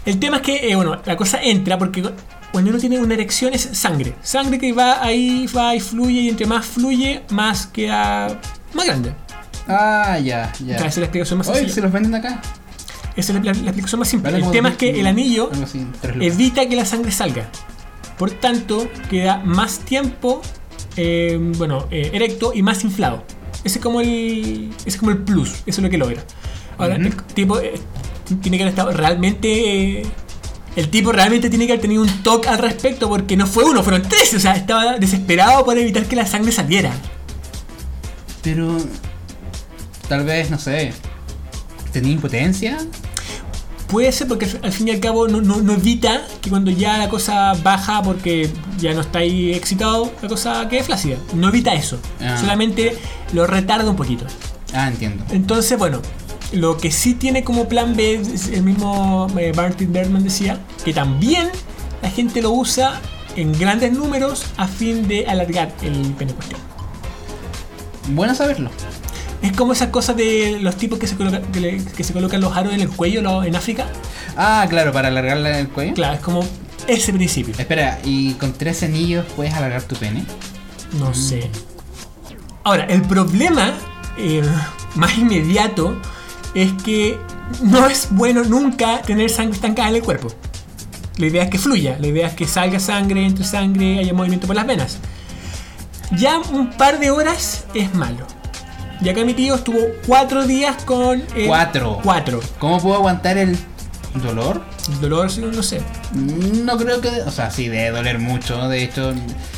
El 0.06 0.20
tema 0.20 0.38
es 0.38 0.44
que, 0.44 0.70
eh, 0.70 0.76
bueno, 0.76 1.00
la 1.04 1.18
cosa 1.18 1.42
entra 1.42 1.78
porque 1.80 2.04
cuando 2.52 2.70
uno 2.70 2.80
tiene 2.80 3.00
una 3.00 3.14
erección 3.16 3.54
es 3.54 3.62
sangre. 3.74 4.16
Sangre 4.22 4.60
que 4.60 4.74
va 4.74 5.04
ahí, 5.04 5.48
va 5.56 5.76
y 5.76 5.80
fluye 5.80 6.22
y 6.22 6.30
entre 6.30 6.46
más 6.46 6.66
fluye, 6.66 7.24
más 7.32 7.66
queda 7.68 8.40
más 8.74 8.86
grande. 8.86 9.14
Ah, 9.68 10.20
ya, 10.20 10.52
ya. 10.64 10.76
Esa 10.76 10.86
es 10.88 10.98
la 10.98 11.06
explicación 11.06 11.40
más 11.40 11.48
Oye, 11.48 11.60
sencilla. 11.60 11.76
se 11.76 11.82
los 11.82 11.92
venden 11.92 12.14
acá. 12.14 12.40
Esa 13.16 13.34
es 13.34 13.46
la, 13.46 13.54
la 13.54 13.70
explicación 13.70 14.00
más 14.00 14.10
simple. 14.10 14.32
Vale 14.32 14.46
el 14.46 14.52
tema 14.52 14.70
es 14.70 14.78
que 14.78 15.00
el 15.00 15.08
anillo 15.08 15.50
así, 15.64 15.86
evita 16.20 16.68
que 16.68 16.76
la 16.76 16.86
sangre 16.86 17.12
salga. 17.12 17.50
Por 18.18 18.32
tanto, 18.32 18.88
queda 19.10 19.42
más 19.44 19.80
tiempo 19.80 20.42
eh, 20.98 21.38
bueno, 21.58 21.88
eh, 21.92 22.12
erecto 22.14 22.54
y 22.54 22.62
más 22.62 22.84
inflado. 22.84 23.24
Ese 23.64 23.80
es 23.80 23.84
como 23.84 24.02
el, 24.02 24.72
ese 24.80 24.90
es 24.90 24.98
como 24.98 25.12
el 25.12 25.18
plus, 25.20 25.50
eso 25.66 25.80
es 25.80 25.80
lo 25.80 25.90
que 25.90 25.98
logra. 25.98 26.24
Ahora, 26.78 26.96
el 26.96 27.16
tipo 27.16 27.60
eh, 27.60 27.74
tiene 28.42 28.58
que 28.58 28.64
haber 28.64 28.74
estado 28.74 28.92
realmente... 28.92 30.04
el 30.76 30.90
tipo 30.90 31.12
realmente 31.12 31.50
tiene 31.50 31.66
que 31.66 31.74
haber 31.74 31.82
tenido 31.82 32.04
un 32.04 32.24
toque 32.24 32.50
al 32.50 32.60
respecto 32.60 33.10
porque 33.10 33.36
no 33.38 33.48
fue 33.48 33.64
uno, 33.64 33.82
fueron 33.82 34.04
tres. 34.04 34.34
O 34.34 34.40
sea, 34.40 34.56
estaba 34.56 34.98
desesperado 34.98 35.66
por 35.66 35.78
evitar 35.78 36.06
que 36.06 36.16
la 36.16 36.26
sangre 36.26 36.52
saliera. 36.52 36.92
Pero. 38.42 38.78
Tal 40.08 40.24
vez, 40.24 40.52
no 40.52 40.60
sé. 40.60 40.94
¿Tenía 41.92 42.12
impotencia? 42.12 42.78
Puede 43.96 44.12
ser 44.12 44.28
porque 44.28 44.46
al 44.62 44.74
fin 44.74 44.90
y 44.90 44.92
al 44.92 45.00
cabo 45.00 45.30
no, 45.30 45.40
no- 45.40 45.62
no 45.62 45.72
evita 45.72 46.22
que 46.42 46.50
cuando 46.50 46.70
ya 46.70 46.98
la 46.98 47.08
cosa 47.08 47.54
baja 47.64 48.02
porque 48.04 48.50
ya 48.78 48.94
no 48.94 49.00
está 49.00 49.20
ahí 49.20 49.54
excitado, 49.54 50.12
la 50.22 50.28
cosa 50.28 50.68
quede 50.68 50.84
flácida. 50.84 51.16
No 51.34 51.48
evita 51.48 51.74
eso. 51.74 51.98
Ah. 52.20 52.36
Solamente 52.38 52.98
lo 53.32 53.48
retarda 53.48 53.90
un 53.90 53.96
poquito. 53.96 54.26
Ah, 54.74 54.90
entiendo. 54.90 55.24
Entonces, 55.30 55.80
bueno, 55.80 56.02
lo 56.52 56.76
que 56.76 56.92
sí 56.92 57.14
tiene 57.14 57.46
como 57.46 57.70
plan 57.70 57.96
B, 57.96 58.22
el 58.52 58.64
mismo 58.64 59.28
eh, 59.38 59.54
Martin 59.56 59.94
Berman 59.94 60.26
decía, 60.26 60.60
que 60.84 60.92
también 60.94 61.48
la 62.02 62.10
gente 62.10 62.42
lo 62.42 62.52
usa 62.52 63.00
en 63.38 63.58
grandes 63.58 63.94
números 63.94 64.44
a 64.58 64.68
fin 64.68 65.08
de 65.08 65.26
alargar 65.26 65.74
el 65.82 66.02
pene 66.18 66.34
cuestión. 66.34 66.60
Bueno 68.10 68.36
saberlo. 68.36 68.70
Es 69.46 69.52
como 69.56 69.74
esas 69.74 69.90
cosas 69.90 70.16
de 70.18 70.58
los 70.62 70.76
tipos 70.76 70.98
que 71.00 71.08
se, 71.08 71.16
colocan, 71.16 71.42
que, 71.52 71.60
le- 71.60 71.84
que 71.84 72.04
se 72.04 72.14
colocan 72.14 72.42
los 72.42 72.56
aros 72.56 72.74
en 72.74 72.82
el 72.82 72.90
cuello 72.90 73.22
lo- 73.22 73.44
en 73.44 73.56
África. 73.56 73.86
Ah, 74.38 74.66
claro, 74.70 74.92
para 74.92 75.08
alargarle 75.10 75.60
el 75.60 75.70
cuello. 75.70 75.94
Claro, 75.94 76.16
es 76.16 76.20
como 76.22 76.46
ese 76.88 77.14
principio. 77.14 77.54
Espera, 77.58 78.00
¿y 78.04 78.34
con 78.34 78.54
tres 78.54 78.82
anillos 78.84 79.26
puedes 79.36 79.54
alargar 79.54 79.84
tu 79.84 79.96
pene? 79.96 80.26
No 81.00 81.14
sé. 81.14 81.50
Ahora, 82.64 82.86
el 82.86 83.02
problema 83.04 83.74
eh, 84.18 84.42
más 84.96 85.18
inmediato 85.18 85.96
es 86.56 86.72
que 86.84 87.18
no 87.62 87.86
es 87.88 88.08
bueno 88.12 88.44
nunca 88.44 89.02
tener 89.04 89.30
sangre 89.30 89.54
estancada 89.56 89.90
en 89.90 89.96
el 89.96 90.02
cuerpo. 90.02 90.30
La 91.18 91.28
idea 91.28 91.44
es 91.44 91.50
que 91.50 91.60
fluya, 91.60 91.98
la 92.00 92.08
idea 92.08 92.28
es 92.28 92.34
que 92.34 92.48
salga 92.48 92.80
sangre, 92.80 93.26
entre 93.26 93.46
sangre, 93.46 94.00
haya 94.00 94.14
movimiento 94.14 94.48
por 94.48 94.56
las 94.56 94.66
venas. 94.66 94.98
Ya 96.18 96.40
un 96.40 96.72
par 96.72 97.00
de 97.00 97.12
horas 97.12 97.66
es 97.74 97.94
malo. 97.94 98.26
Y 99.06 99.10
acá 99.10 99.24
mi 99.24 99.36
tío 99.36 99.54
estuvo 99.54 99.78
cuatro 100.08 100.48
días 100.48 100.84
con... 100.84 101.22
el- 101.36 101.46
Cuatro. 101.48 102.00
Cuatro. 102.02 102.40
¿Cómo 102.58 102.80
puedo 102.80 102.96
aguantar 102.96 103.38
el 103.38 103.56
dolor? 104.24 104.64
El 104.90 105.00
dolor, 105.02 105.30
sí, 105.30 105.42
no 105.42 105.62
sé. 105.62 105.80
No 106.14 106.76
creo 106.76 107.00
que. 107.02 107.10
O 107.22 107.30
sea, 107.30 107.52
sí, 107.52 107.68
debe 107.68 107.92
doler 107.96 108.18
mucho. 108.18 108.68
De 108.68 108.84
hecho, 108.84 109.14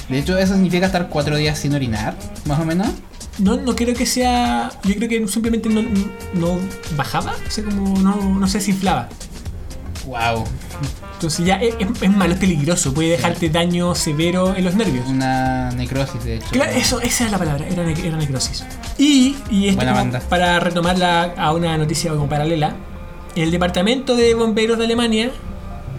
de 0.10 0.20
hecho 0.20 0.38
eso 0.38 0.54
significa 0.54 0.86
estar 0.88 1.08
cuatro 1.08 1.38
días 1.38 1.58
sin 1.60 1.74
orinar, 1.74 2.14
más 2.46 2.60
o 2.60 2.66
menos. 2.66 2.88
No, 3.40 3.56
no 3.56 3.74
creo 3.76 3.96
que 3.96 4.06
sea... 4.06 4.70
Yo 4.84 4.96
creo 4.96 5.08
que 5.08 5.26
simplemente 5.30 5.70
no, 5.70 5.82
no 6.34 6.60
bajaba. 6.98 7.34
O 7.48 7.52
sea, 7.52 7.64
como 7.64 7.98
no, 8.02 8.16
no 8.38 8.48
se 8.48 8.58
desinflaba. 8.58 9.08
Wow. 10.06 10.44
Entonces 11.18 11.46
ya 11.46 11.56
es, 11.56 11.76
malo, 12.16 12.34
es 12.36 12.40
peligroso, 12.40 12.94
puede 12.94 13.10
dejarte 13.10 13.50
daño 13.50 13.96
severo 13.96 14.56
en 14.56 14.64
los 14.64 14.76
nervios. 14.76 15.08
Una 15.08 15.72
necrosis, 15.72 16.24
de 16.24 16.36
hecho. 16.36 16.46
Claro, 16.52 16.72
eso, 16.74 17.02
esa 17.02 17.26
es 17.26 17.32
la 17.32 17.40
palabra, 17.40 17.66
era, 17.68 17.84
ne- 17.84 18.08
era 18.08 18.18
necrosis. 18.18 18.64
Y, 19.00 19.36
y 19.50 19.68
esto 19.70 19.80
para 20.30 20.60
retomarla 20.60 21.34
a 21.36 21.54
una 21.54 21.76
noticia 21.78 22.12
como 22.12 22.30
paralela, 22.30 22.76
el 23.36 23.50
departamento 23.50 24.16
de 24.16 24.36
bomberos 24.36 24.78
de 24.78 24.86
Alemania 24.86 25.32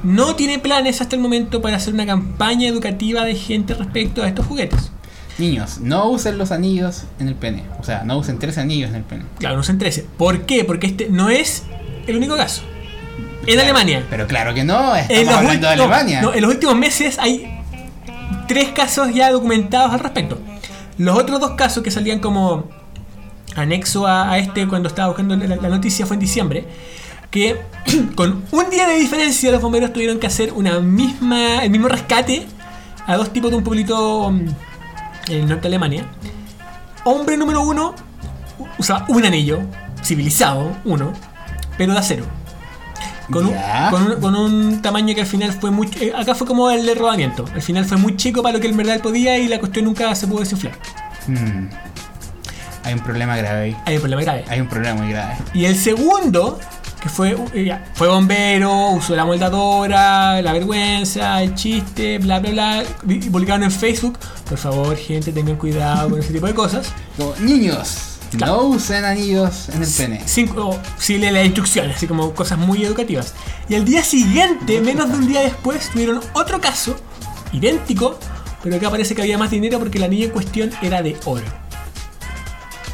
no 0.04 0.36
tiene 0.36 0.60
planes 0.60 1.00
hasta 1.00 1.16
el 1.16 1.22
momento 1.22 1.60
para 1.60 1.76
hacer 1.78 1.94
una 1.94 2.06
campaña 2.06 2.68
educativa 2.68 3.24
de 3.24 3.34
gente 3.34 3.74
respecto 3.74 4.22
a 4.22 4.28
estos 4.28 4.46
juguetes. 4.46 4.92
Niños, 5.38 5.78
no 5.80 6.08
usen 6.10 6.38
los 6.38 6.52
anillos 6.52 7.04
en 7.18 7.26
el 7.28 7.34
pene. 7.34 7.64
O 7.80 7.84
sea, 7.84 8.04
no 8.04 8.18
usen 8.18 8.38
tres 8.38 8.56
anillos 8.58 8.90
en 8.90 8.96
el 8.96 9.02
pene. 9.02 9.24
Claro, 9.40 9.56
no 9.56 9.60
usen 9.62 9.78
13. 9.78 10.06
¿Por 10.16 10.42
qué? 10.42 10.64
Porque 10.64 10.86
este 10.88 11.08
no 11.10 11.28
es 11.28 11.64
el 12.06 12.16
único 12.16 12.36
caso. 12.36 12.62
En 13.52 13.60
Alemania. 13.60 14.04
Pero 14.10 14.26
claro 14.26 14.52
que 14.54 14.62
no, 14.64 14.94
En 14.94 15.02
estamos 15.02 15.26
los, 15.26 15.34
hablando 15.36 15.68
de 15.68 15.76
no, 15.76 15.82
Alemania. 15.84 16.22
no, 16.22 16.34
en 16.34 16.42
los 16.42 16.50
últimos 16.50 16.76
meses 16.76 17.18
hay 17.18 17.60
tres 18.46 18.68
casos 18.70 19.12
ya 19.14 19.30
documentados 19.30 19.92
al 19.92 20.00
respecto. 20.00 20.38
Los 20.98 21.16
otros 21.18 21.40
dos 21.40 21.52
casos 21.52 21.82
que 21.82 21.90
salían 21.90 22.18
como 22.18 22.68
anexo 23.56 24.06
a, 24.06 24.30
a 24.30 24.38
este 24.38 24.66
cuando 24.68 24.88
estaba 24.88 25.08
buscando 25.08 25.36
la, 25.36 25.56
la 25.56 25.68
noticia 25.68 26.04
fue 26.06 26.14
en 26.16 26.20
diciembre. 26.20 26.66
Que 27.30 27.60
con 28.14 28.44
un 28.50 28.70
día 28.70 28.86
de 28.86 28.96
diferencia 28.96 29.50
los 29.50 29.62
bomberos 29.62 29.92
tuvieron 29.92 30.18
que 30.18 30.26
hacer 30.26 30.52
una 30.52 30.80
misma, 30.80 31.62
el 31.64 31.70
mismo 31.70 31.88
rescate 31.88 32.46
a 33.06 33.16
dos 33.16 33.32
tipos 33.32 33.50
de 33.50 33.56
un 33.56 33.64
pueblito 33.64 34.30
mm, 34.30 34.48
en 35.30 35.48
norte 35.48 35.62
de 35.62 35.68
Alemania. 35.68 36.04
Hombre 37.04 37.36
número 37.38 37.62
uno 37.62 37.94
usaba 38.78 39.06
un 39.08 39.24
anillo, 39.24 39.60
civilizado, 40.02 40.76
uno, 40.84 41.12
pero 41.78 41.92
de 41.94 41.98
acero. 41.98 42.37
Con 43.30 43.46
un, 43.46 43.54
con, 43.90 44.02
un, 44.06 44.20
con 44.20 44.34
un 44.34 44.82
tamaño 44.82 45.14
que 45.14 45.20
al 45.20 45.26
final 45.26 45.52
fue 45.52 45.70
muy... 45.70 45.88
eh, 46.00 46.12
acá 46.16 46.34
fue 46.34 46.46
como 46.46 46.70
el 46.70 46.86
de 46.86 46.94
rodamiento. 46.94 47.44
Al 47.54 47.62
final 47.62 47.84
fue 47.84 47.98
muy 47.98 48.16
chico 48.16 48.42
para 48.42 48.54
lo 48.54 48.60
que 48.60 48.68
en 48.68 48.76
verdad 48.76 49.00
podía 49.00 49.38
y 49.38 49.48
la 49.48 49.58
cuestión 49.58 49.84
nunca 49.84 50.14
se 50.14 50.26
pudo 50.26 50.40
desinflar. 50.40 50.74
Hmm. 51.26 51.68
Hay 52.84 52.94
un 52.94 53.00
problema 53.00 53.36
grave 53.36 53.60
ahí. 53.64 53.76
Hay 53.84 53.96
un 53.96 54.00
problema 54.00 54.22
grave. 54.22 54.44
Hay 54.48 54.60
un 54.60 54.66
problema 54.66 55.02
muy 55.02 55.10
grave. 55.12 55.36
Y 55.52 55.66
el 55.66 55.76
segundo, 55.76 56.58
que 57.02 57.10
fue, 57.10 57.36
eh, 57.52 57.64
ya, 57.64 57.84
fue 57.92 58.08
bombero, 58.08 58.92
usó 58.92 59.14
la 59.14 59.26
moldadora, 59.26 60.40
la 60.40 60.52
vergüenza, 60.54 61.42
el 61.42 61.54
chiste, 61.54 62.18
bla, 62.18 62.38
bla, 62.40 62.50
bla. 62.50 62.84
Y 63.06 63.28
publicaron 63.28 63.62
en 63.64 63.70
Facebook. 63.70 64.18
Por 64.48 64.56
favor, 64.56 64.96
gente, 64.96 65.32
tengan 65.32 65.56
cuidado 65.56 66.08
con 66.08 66.18
ese 66.18 66.32
tipo 66.32 66.46
de 66.46 66.54
cosas. 66.54 66.92
Como, 67.18 67.34
niños, 67.40 68.17
Claro. 68.36 68.56
no 68.56 68.62
usen 68.64 69.04
anillos 69.04 69.68
en 69.70 69.82
el 69.82 69.88
pene. 69.90 70.22
Sí, 70.98 71.16
lee 71.18 71.30
las 71.30 71.44
instrucciones, 71.46 71.96
así 71.96 72.06
como 72.06 72.34
cosas 72.34 72.58
muy 72.58 72.84
educativas. 72.84 73.32
Y 73.68 73.74
al 73.74 73.84
día 73.84 74.02
siguiente, 74.04 74.80
menos 74.82 75.08
de 75.10 75.14
un 75.16 75.26
día 75.28 75.40
después, 75.40 75.88
tuvieron 75.90 76.20
otro 76.34 76.60
caso, 76.60 76.96
idéntico, 77.52 78.18
pero 78.62 78.76
acá 78.76 78.90
parece 78.90 79.14
que 79.14 79.22
había 79.22 79.38
más 79.38 79.50
dinero 79.50 79.78
porque 79.78 79.98
el 79.98 80.04
anillo 80.04 80.26
en 80.26 80.30
cuestión 80.32 80.70
era 80.82 81.00
de 81.02 81.16
oro. 81.24 81.44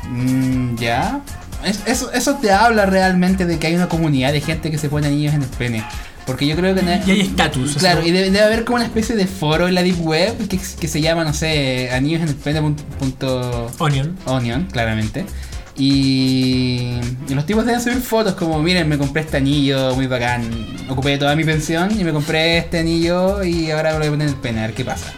Mm, 0.08 0.76
ya. 0.76 1.20
Es- 1.64 1.80
eso, 1.86 2.12
eso 2.12 2.34
te 2.36 2.52
habla 2.52 2.84
realmente 2.86 3.46
de 3.46 3.58
que 3.58 3.66
hay 3.68 3.74
una 3.74 3.88
comunidad 3.88 4.32
de 4.32 4.40
gente 4.40 4.70
que 4.70 4.78
se 4.78 4.88
pone 4.88 5.06
anillos 5.06 5.34
en 5.34 5.42
el 5.42 5.48
pene. 5.48 5.84
Porque 6.26 6.46
yo 6.46 6.56
creo 6.56 6.74
que... 6.74 6.82
no- 6.82 6.90
Y 7.06 7.10
hay 7.10 7.20
estatus. 7.20 7.76
o 7.76 7.78
Claro, 7.78 8.00
sea, 8.00 8.08
y 8.08 8.12
debe, 8.12 8.30
debe 8.30 8.44
haber 8.44 8.64
como 8.64 8.76
una 8.76 8.86
especie 8.86 9.14
de 9.14 9.26
foro 9.26 9.68
en 9.68 9.74
la 9.74 9.82
Deep 9.82 10.00
Web 10.00 10.48
que, 10.48 10.58
que 10.80 10.88
se 10.88 11.00
llama, 11.00 11.22
no 11.24 11.34
sé, 11.34 11.90
anillos 11.92 12.22
en 12.22 12.28
el 12.28 12.34
pene 12.34 12.60
punto- 12.62 12.82
punto 12.98 13.70
Onion. 13.78 14.16
onion, 14.26 14.64
claramente. 14.72 15.26
Y, 15.76 16.98
y 17.28 17.34
los 17.34 17.44
tipos 17.46 17.66
deben 17.66 17.80
subir 17.80 17.98
fotos 18.00 18.34
como, 18.34 18.62
miren, 18.62 18.88
me 18.88 18.96
compré 18.96 19.22
este 19.22 19.36
anillo 19.38 19.94
muy 19.94 20.06
bacán. 20.06 20.42
Ocupé 20.88 21.18
toda 21.18 21.34
mi 21.36 21.44
pensión 21.44 21.98
y 21.98 22.04
me 22.04 22.12
compré 22.12 22.58
este 22.58 22.78
anillo 22.78 23.42
y 23.44 23.70
ahora 23.70 23.90
me 23.92 23.98
lo 23.98 23.98
voy 23.98 24.06
a 24.08 24.10
poner 24.12 24.28
en 24.28 24.34
el 24.34 24.40
pene, 24.40 24.58
a 24.60 24.66
ver 24.66 24.74
qué 24.74 24.84
pasa. 24.84 25.12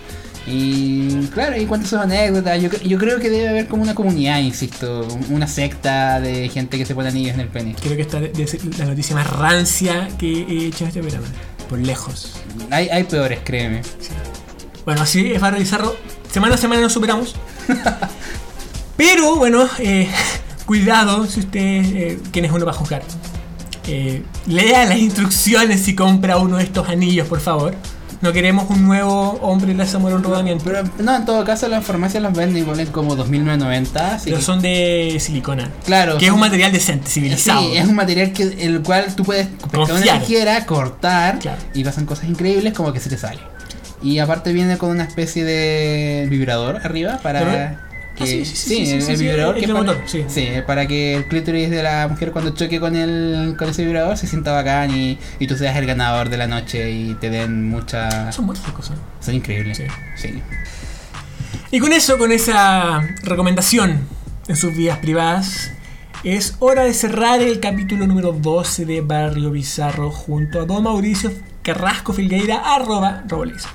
Y 0.46 1.26
claro, 1.34 1.60
y 1.60 1.66
cuántas 1.66 1.90
son 1.90 2.00
anécdotas. 2.00 2.62
Yo, 2.62 2.70
cre- 2.70 2.82
yo 2.86 2.98
creo 2.98 3.18
que 3.18 3.30
debe 3.30 3.48
haber 3.48 3.66
como 3.66 3.82
una 3.82 3.94
comunidad, 3.94 4.38
insisto, 4.38 5.06
una 5.30 5.48
secta 5.48 6.20
de 6.20 6.48
gente 6.48 6.78
que 6.78 6.86
se 6.86 6.94
pone 6.94 7.08
anillos 7.08 7.34
en 7.34 7.40
el 7.40 7.48
pene. 7.48 7.74
Creo 7.82 7.96
que 7.96 8.02
esta 8.02 8.20
ser 8.20 8.60
la 8.78 8.84
noticia 8.86 9.16
más 9.16 9.28
rancia 9.28 10.08
que 10.18 10.42
he 10.42 10.66
hecho 10.66 10.84
en 10.84 10.88
este 10.88 11.00
programa. 11.00 11.26
Por 11.68 11.80
lejos. 11.80 12.34
Hay, 12.70 12.88
hay 12.88 13.02
peores, 13.04 13.40
créeme. 13.42 13.82
Bueno, 14.84 15.02
así 15.02 15.32
es 15.32 15.40
Barrio 15.40 15.58
Bizarro. 15.58 15.96
Semana 16.30 16.54
a 16.54 16.58
semana 16.58 16.80
nos 16.80 16.92
superamos. 16.92 17.34
Pero 18.96 19.36
bueno, 19.36 19.68
eh, 19.78 20.08
cuidado 20.66 21.26
si 21.26 21.40
usted, 21.40 21.60
eh, 21.60 22.18
quién 22.32 22.44
es 22.44 22.52
uno 22.52 22.64
para 22.64 22.76
juzgar. 22.76 23.02
Eh, 23.88 24.22
lea 24.46 24.84
las 24.84 24.98
instrucciones 24.98 25.80
si 25.82 25.94
compra 25.94 26.38
uno 26.38 26.56
de 26.56 26.64
estos 26.64 26.88
anillos, 26.88 27.26
por 27.28 27.40
favor. 27.40 27.74
No 28.22 28.32
queremos 28.32 28.68
un 28.70 28.84
nuevo 28.86 29.32
hombre 29.42 29.72
en 29.72 29.78
la 29.78 29.86
Zamora 29.86 30.16
un 30.16 30.22
rodamiento. 30.22 30.64
Pero 30.64 30.82
no, 31.00 31.16
en 31.16 31.24
todo 31.26 31.44
caso 31.44 31.68
las 31.68 31.84
farmacias 31.84 32.22
los 32.22 32.32
venden 32.32 32.62
y 32.62 32.66
ponen 32.66 32.86
como 32.88 33.14
2.990. 33.16 33.96
así 34.14 34.24
Pero 34.26 34.38
que- 34.38 34.42
son 34.42 34.60
de 34.62 35.16
silicona. 35.20 35.70
Claro. 35.84 36.16
Que 36.18 36.26
es 36.26 36.32
un 36.32 36.40
material 36.40 36.72
decente, 36.72 37.08
civilizado. 37.10 37.60
Sí, 37.60 37.76
es 37.76 37.86
un 37.86 37.94
material 37.94 38.32
que 38.32 38.42
el 38.42 38.82
cual 38.82 39.14
tú 39.14 39.24
puedes 39.24 39.46
pescar 39.48 39.96
una 40.02 40.20
tijera, 40.20 40.64
cortar 40.66 41.38
Claro. 41.38 41.58
y 41.74 41.84
pasan 41.84 42.06
cosas 42.06 42.24
increíbles 42.28 42.72
como 42.72 42.92
que 42.92 43.00
se 43.00 43.10
te 43.10 43.18
sale. 43.18 43.40
Y 44.02 44.18
aparte 44.18 44.52
viene 44.52 44.76
con 44.78 44.90
una 44.90 45.04
especie 45.04 45.44
de 45.44 46.26
vibrador 46.30 46.80
arriba 46.84 47.18
para 47.22 47.40
Pero- 47.40 47.85
que 48.16 48.24
Ah, 48.24 48.26
sí, 48.26 48.44
sí, 48.44 48.56
sí, 48.86 48.86
sí, 48.86 48.92
el, 48.92 49.08
el 49.10 49.16
vibrador 49.18 49.54
el 49.54 49.60
que 49.60 49.66
del 49.68 49.76
para, 49.76 49.92
motor, 49.92 50.02
sí. 50.06 50.48
para 50.66 50.86
que 50.88 51.14
el 51.14 51.28
clítoris 51.28 51.70
de 51.70 51.82
la 51.82 52.08
mujer 52.08 52.32
cuando 52.32 52.50
choque 52.52 52.80
con 52.80 52.96
el 52.96 53.54
con 53.56 53.68
ese 53.68 53.84
vibrador 53.84 54.16
se 54.16 54.26
sienta 54.26 54.52
bacán 54.52 54.90
y, 54.96 55.18
y 55.38 55.46
tú 55.46 55.56
seas 55.56 55.76
el 55.76 55.86
ganador 55.86 56.28
de 56.28 56.36
la 56.38 56.46
noche 56.48 56.90
y 56.90 57.14
te 57.14 57.30
den 57.30 57.68
mucha 57.68 58.32
Son 58.32 58.46
buenas 58.46 58.64
cosas. 58.72 58.96
son 59.20 59.34
increíbles. 59.34 59.80
Sí. 60.16 60.42
Y 61.70 61.78
con 61.80 61.92
eso, 61.92 62.16
con 62.18 62.32
esa 62.32 63.00
recomendación 63.22 64.00
en 64.48 64.56
sus 64.56 64.74
vías 64.76 64.98
privadas, 64.98 65.70
es 66.24 66.56
hora 66.60 66.84
de 66.84 66.94
cerrar 66.94 67.40
el 67.42 67.60
capítulo 67.60 68.06
número 68.06 68.32
12 68.32 68.84
de 68.86 69.00
Barrio 69.00 69.50
Bizarro 69.50 70.10
junto 70.10 70.60
a 70.60 70.64
Don 70.64 70.82
Mauricio 70.84 71.32
Carrasco 71.62 72.12
Filgueira, 72.12 72.74
arroba 72.74 73.24
Robolisa. 73.28 73.68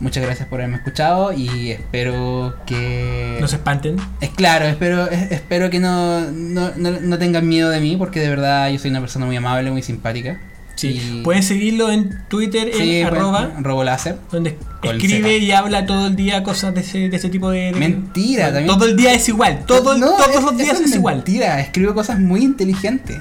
Muchas 0.00 0.24
gracias 0.24 0.48
por 0.48 0.60
haberme 0.60 0.78
escuchado 0.78 1.32
y 1.34 1.70
espero 1.72 2.56
que... 2.66 3.36
No 3.38 3.46
se 3.48 3.56
espanten. 3.56 3.96
Es 4.22 4.30
claro, 4.30 4.64
espero, 4.64 5.06
es- 5.10 5.30
espero 5.30 5.68
que 5.68 5.78
no, 5.78 6.22
no, 6.30 6.70
no, 6.76 6.92
no 7.00 7.18
tengan 7.18 7.46
miedo 7.46 7.68
de 7.68 7.80
mí 7.80 7.96
porque 7.98 8.18
de 8.20 8.30
verdad 8.30 8.70
yo 8.70 8.78
soy 8.78 8.90
una 8.90 9.00
persona 9.00 9.26
muy 9.26 9.36
amable, 9.36 9.70
muy 9.70 9.82
simpática. 9.82 10.40
Sí. 10.74 10.88
Y- 11.18 11.22
Pueden 11.22 11.42
seguirlo 11.42 11.90
en 11.90 12.18
Twitter 12.28 12.68
en 12.68 12.78
Sí, 12.78 13.00
pues, 13.02 13.12
arroba, 13.12 13.50
Roboláser. 13.60 14.16
donde 14.32 14.56
Con 14.80 14.96
escribe 14.96 15.36
y 15.36 15.52
habla 15.52 15.84
todo 15.84 16.06
el 16.06 16.16
día 16.16 16.42
cosas 16.42 16.74
de 16.74 16.80
ese, 16.80 17.10
de 17.10 17.16
ese 17.18 17.28
tipo 17.28 17.50
de... 17.50 17.70
de- 17.70 17.72
Mentira, 17.72 18.44
Bueno, 18.44 18.56
también- 18.56 18.78
Todo 18.78 18.88
el 18.88 18.96
día 18.96 19.12
es 19.12 19.28
igual. 19.28 19.64
Todo, 19.66 19.98
No, 19.98 20.16
todos 20.16 20.34
es- 20.34 20.42
los 20.42 20.56
días 20.56 20.80
es, 20.80 20.94
igual. 20.94 21.16
Mentira, 21.16 21.60
escribo 21.60 21.92
cosas 21.92 22.18
muy 22.18 22.40
inteligentes. 22.42 23.18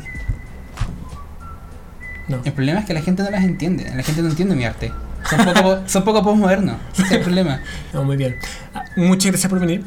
No. 2.29 2.39
El 2.45 2.53
problema 2.53 2.79
es 2.79 2.85
que 2.85 2.93
la 2.93 3.01
gente 3.01 3.23
no 3.23 3.29
las 3.31 3.43
entiende. 3.43 3.91
La 3.93 4.03
gente 4.03 4.21
no 4.21 4.29
entiende 4.29 4.55
mi 4.55 4.63
arte. 4.63 4.93
Son 5.29 5.45
poco, 5.45 5.61
po- 5.61 5.79
son 5.87 6.03
poco 6.03 6.23
postmodernos. 6.23 6.75
Ese 6.93 7.03
es 7.03 7.11
el 7.11 7.21
problema. 7.21 7.61
No, 7.93 8.03
muy 8.03 8.17
bien. 8.17 8.35
Ah, 8.73 8.83
Muchas 8.95 9.31
gracias 9.31 9.49
por 9.49 9.59
venir. 9.59 9.83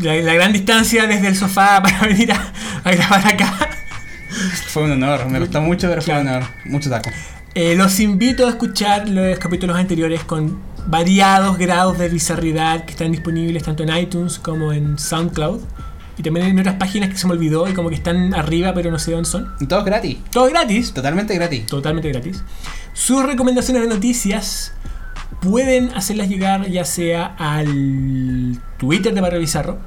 La, 0.00 0.14
la 0.14 0.34
gran 0.34 0.52
distancia 0.52 1.06
desde 1.06 1.28
el 1.28 1.36
sofá 1.36 1.82
para 1.82 2.00
venir 2.00 2.32
a, 2.32 2.52
a 2.84 2.92
grabar 2.92 3.26
acá. 3.26 3.52
Fue 4.68 4.84
un 4.84 4.92
honor. 4.92 5.26
Me 5.28 5.38
gustó 5.40 5.60
mucho, 5.60 5.88
pero 5.88 6.02
fue 6.02 6.14
un 6.20 6.26
honor. 6.28 6.42
Mucho 6.64 6.90
taco. 6.90 7.10
Eh, 7.54 7.74
los 7.76 7.98
invito 8.00 8.46
a 8.46 8.50
escuchar 8.50 9.08
los 9.08 9.38
capítulos 9.38 9.76
anteriores 9.76 10.22
con 10.24 10.58
variados 10.86 11.58
grados 11.58 11.98
de 11.98 12.08
bizarridad 12.08 12.84
que 12.84 12.92
están 12.92 13.10
disponibles 13.12 13.62
tanto 13.64 13.82
en 13.82 13.96
iTunes 13.96 14.38
como 14.38 14.72
en 14.72 14.98
SoundCloud. 14.98 15.60
Y 16.18 16.22
también 16.22 16.46
en 16.46 16.58
otras 16.58 16.74
páginas 16.74 17.10
que 17.10 17.16
se 17.16 17.26
me 17.26 17.34
olvidó 17.34 17.68
y 17.68 17.74
como 17.74 17.88
que 17.88 17.94
están 17.94 18.34
arriba 18.34 18.74
pero 18.74 18.90
no 18.90 18.98
sé 18.98 19.12
dónde 19.12 19.28
son. 19.28 19.54
Y 19.60 19.66
todo 19.66 19.84
gratis. 19.84 20.18
Todo 20.30 20.48
gratis. 20.48 20.92
Totalmente 20.92 21.34
gratis. 21.34 21.66
Totalmente 21.66 22.10
gratis. 22.10 22.42
Sus 22.92 23.24
recomendaciones 23.24 23.82
de 23.82 23.88
noticias 23.88 24.72
pueden 25.40 25.90
hacerlas 25.94 26.28
llegar 26.28 26.68
ya 26.68 26.84
sea 26.84 27.36
al 27.38 28.60
Twitter 28.78 29.14
de 29.14 29.20
Barrio 29.20 29.40
Bizarro, 29.40 29.78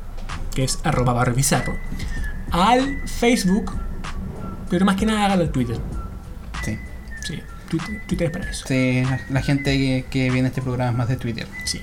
que 0.55 0.63
es 0.63 0.79
arroba 0.83 1.13
Barrio 1.13 1.35
Bizarro, 1.35 1.75
al 2.51 3.01
Facebook, 3.07 3.73
pero 4.69 4.85
más 4.85 4.95
que 4.95 5.05
nada 5.05 5.25
hágalo 5.25 5.43
al 5.43 5.51
Twitter. 5.51 5.77
Sí. 6.63 6.77
Sí, 7.21 7.41
Twitter, 7.69 8.01
Twitter 8.07 8.27
es 8.27 8.31
para 8.31 8.49
eso. 8.49 8.65
Sí, 8.67 9.03
la, 9.03 9.19
la 9.29 9.41
gente 9.41 9.77
que, 9.77 10.05
que 10.09 10.29
viene 10.31 10.47
a 10.47 10.49
este 10.49 10.61
programa 10.61 10.91
es 10.91 10.97
más 10.97 11.09
de 11.09 11.17
Twitter. 11.17 11.47
Sí. 11.65 11.81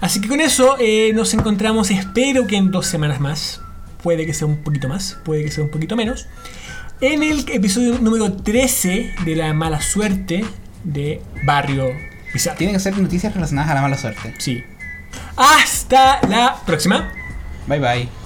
Así 0.00 0.20
que 0.20 0.28
con 0.28 0.40
eso 0.40 0.76
eh, 0.80 1.12
nos 1.14 1.32
encontramos, 1.34 1.90
espero 1.90 2.46
que 2.46 2.56
en 2.56 2.70
dos 2.70 2.86
semanas 2.86 3.20
más, 3.20 3.60
puede 4.04 4.26
que 4.26 4.34
sea 4.34 4.46
un 4.46 4.58
poquito 4.58 4.86
más, 4.86 5.16
puede 5.24 5.42
que 5.42 5.50
sea 5.50 5.64
un 5.64 5.70
poquito 5.70 5.96
menos, 5.96 6.28
en 7.00 7.22
el 7.22 7.48
episodio 7.48 7.98
número 7.98 8.34
13 8.34 9.14
de 9.24 9.34
la 9.34 9.54
mala 9.54 9.80
suerte 9.80 10.44
de 10.84 11.22
Barrio 11.42 11.88
Bizarro. 12.32 12.58
Tienen 12.58 12.76
que 12.76 12.80
ser 12.80 12.96
noticias 12.98 13.34
relacionadas 13.34 13.70
a 13.70 13.74
la 13.74 13.80
mala 13.80 13.96
suerte. 13.96 14.34
Sí. 14.38 14.62
Hasta 15.36 16.20
la 16.28 16.54
próxima. 16.66 17.12
Bye 17.66 17.80
bye. 17.80 18.23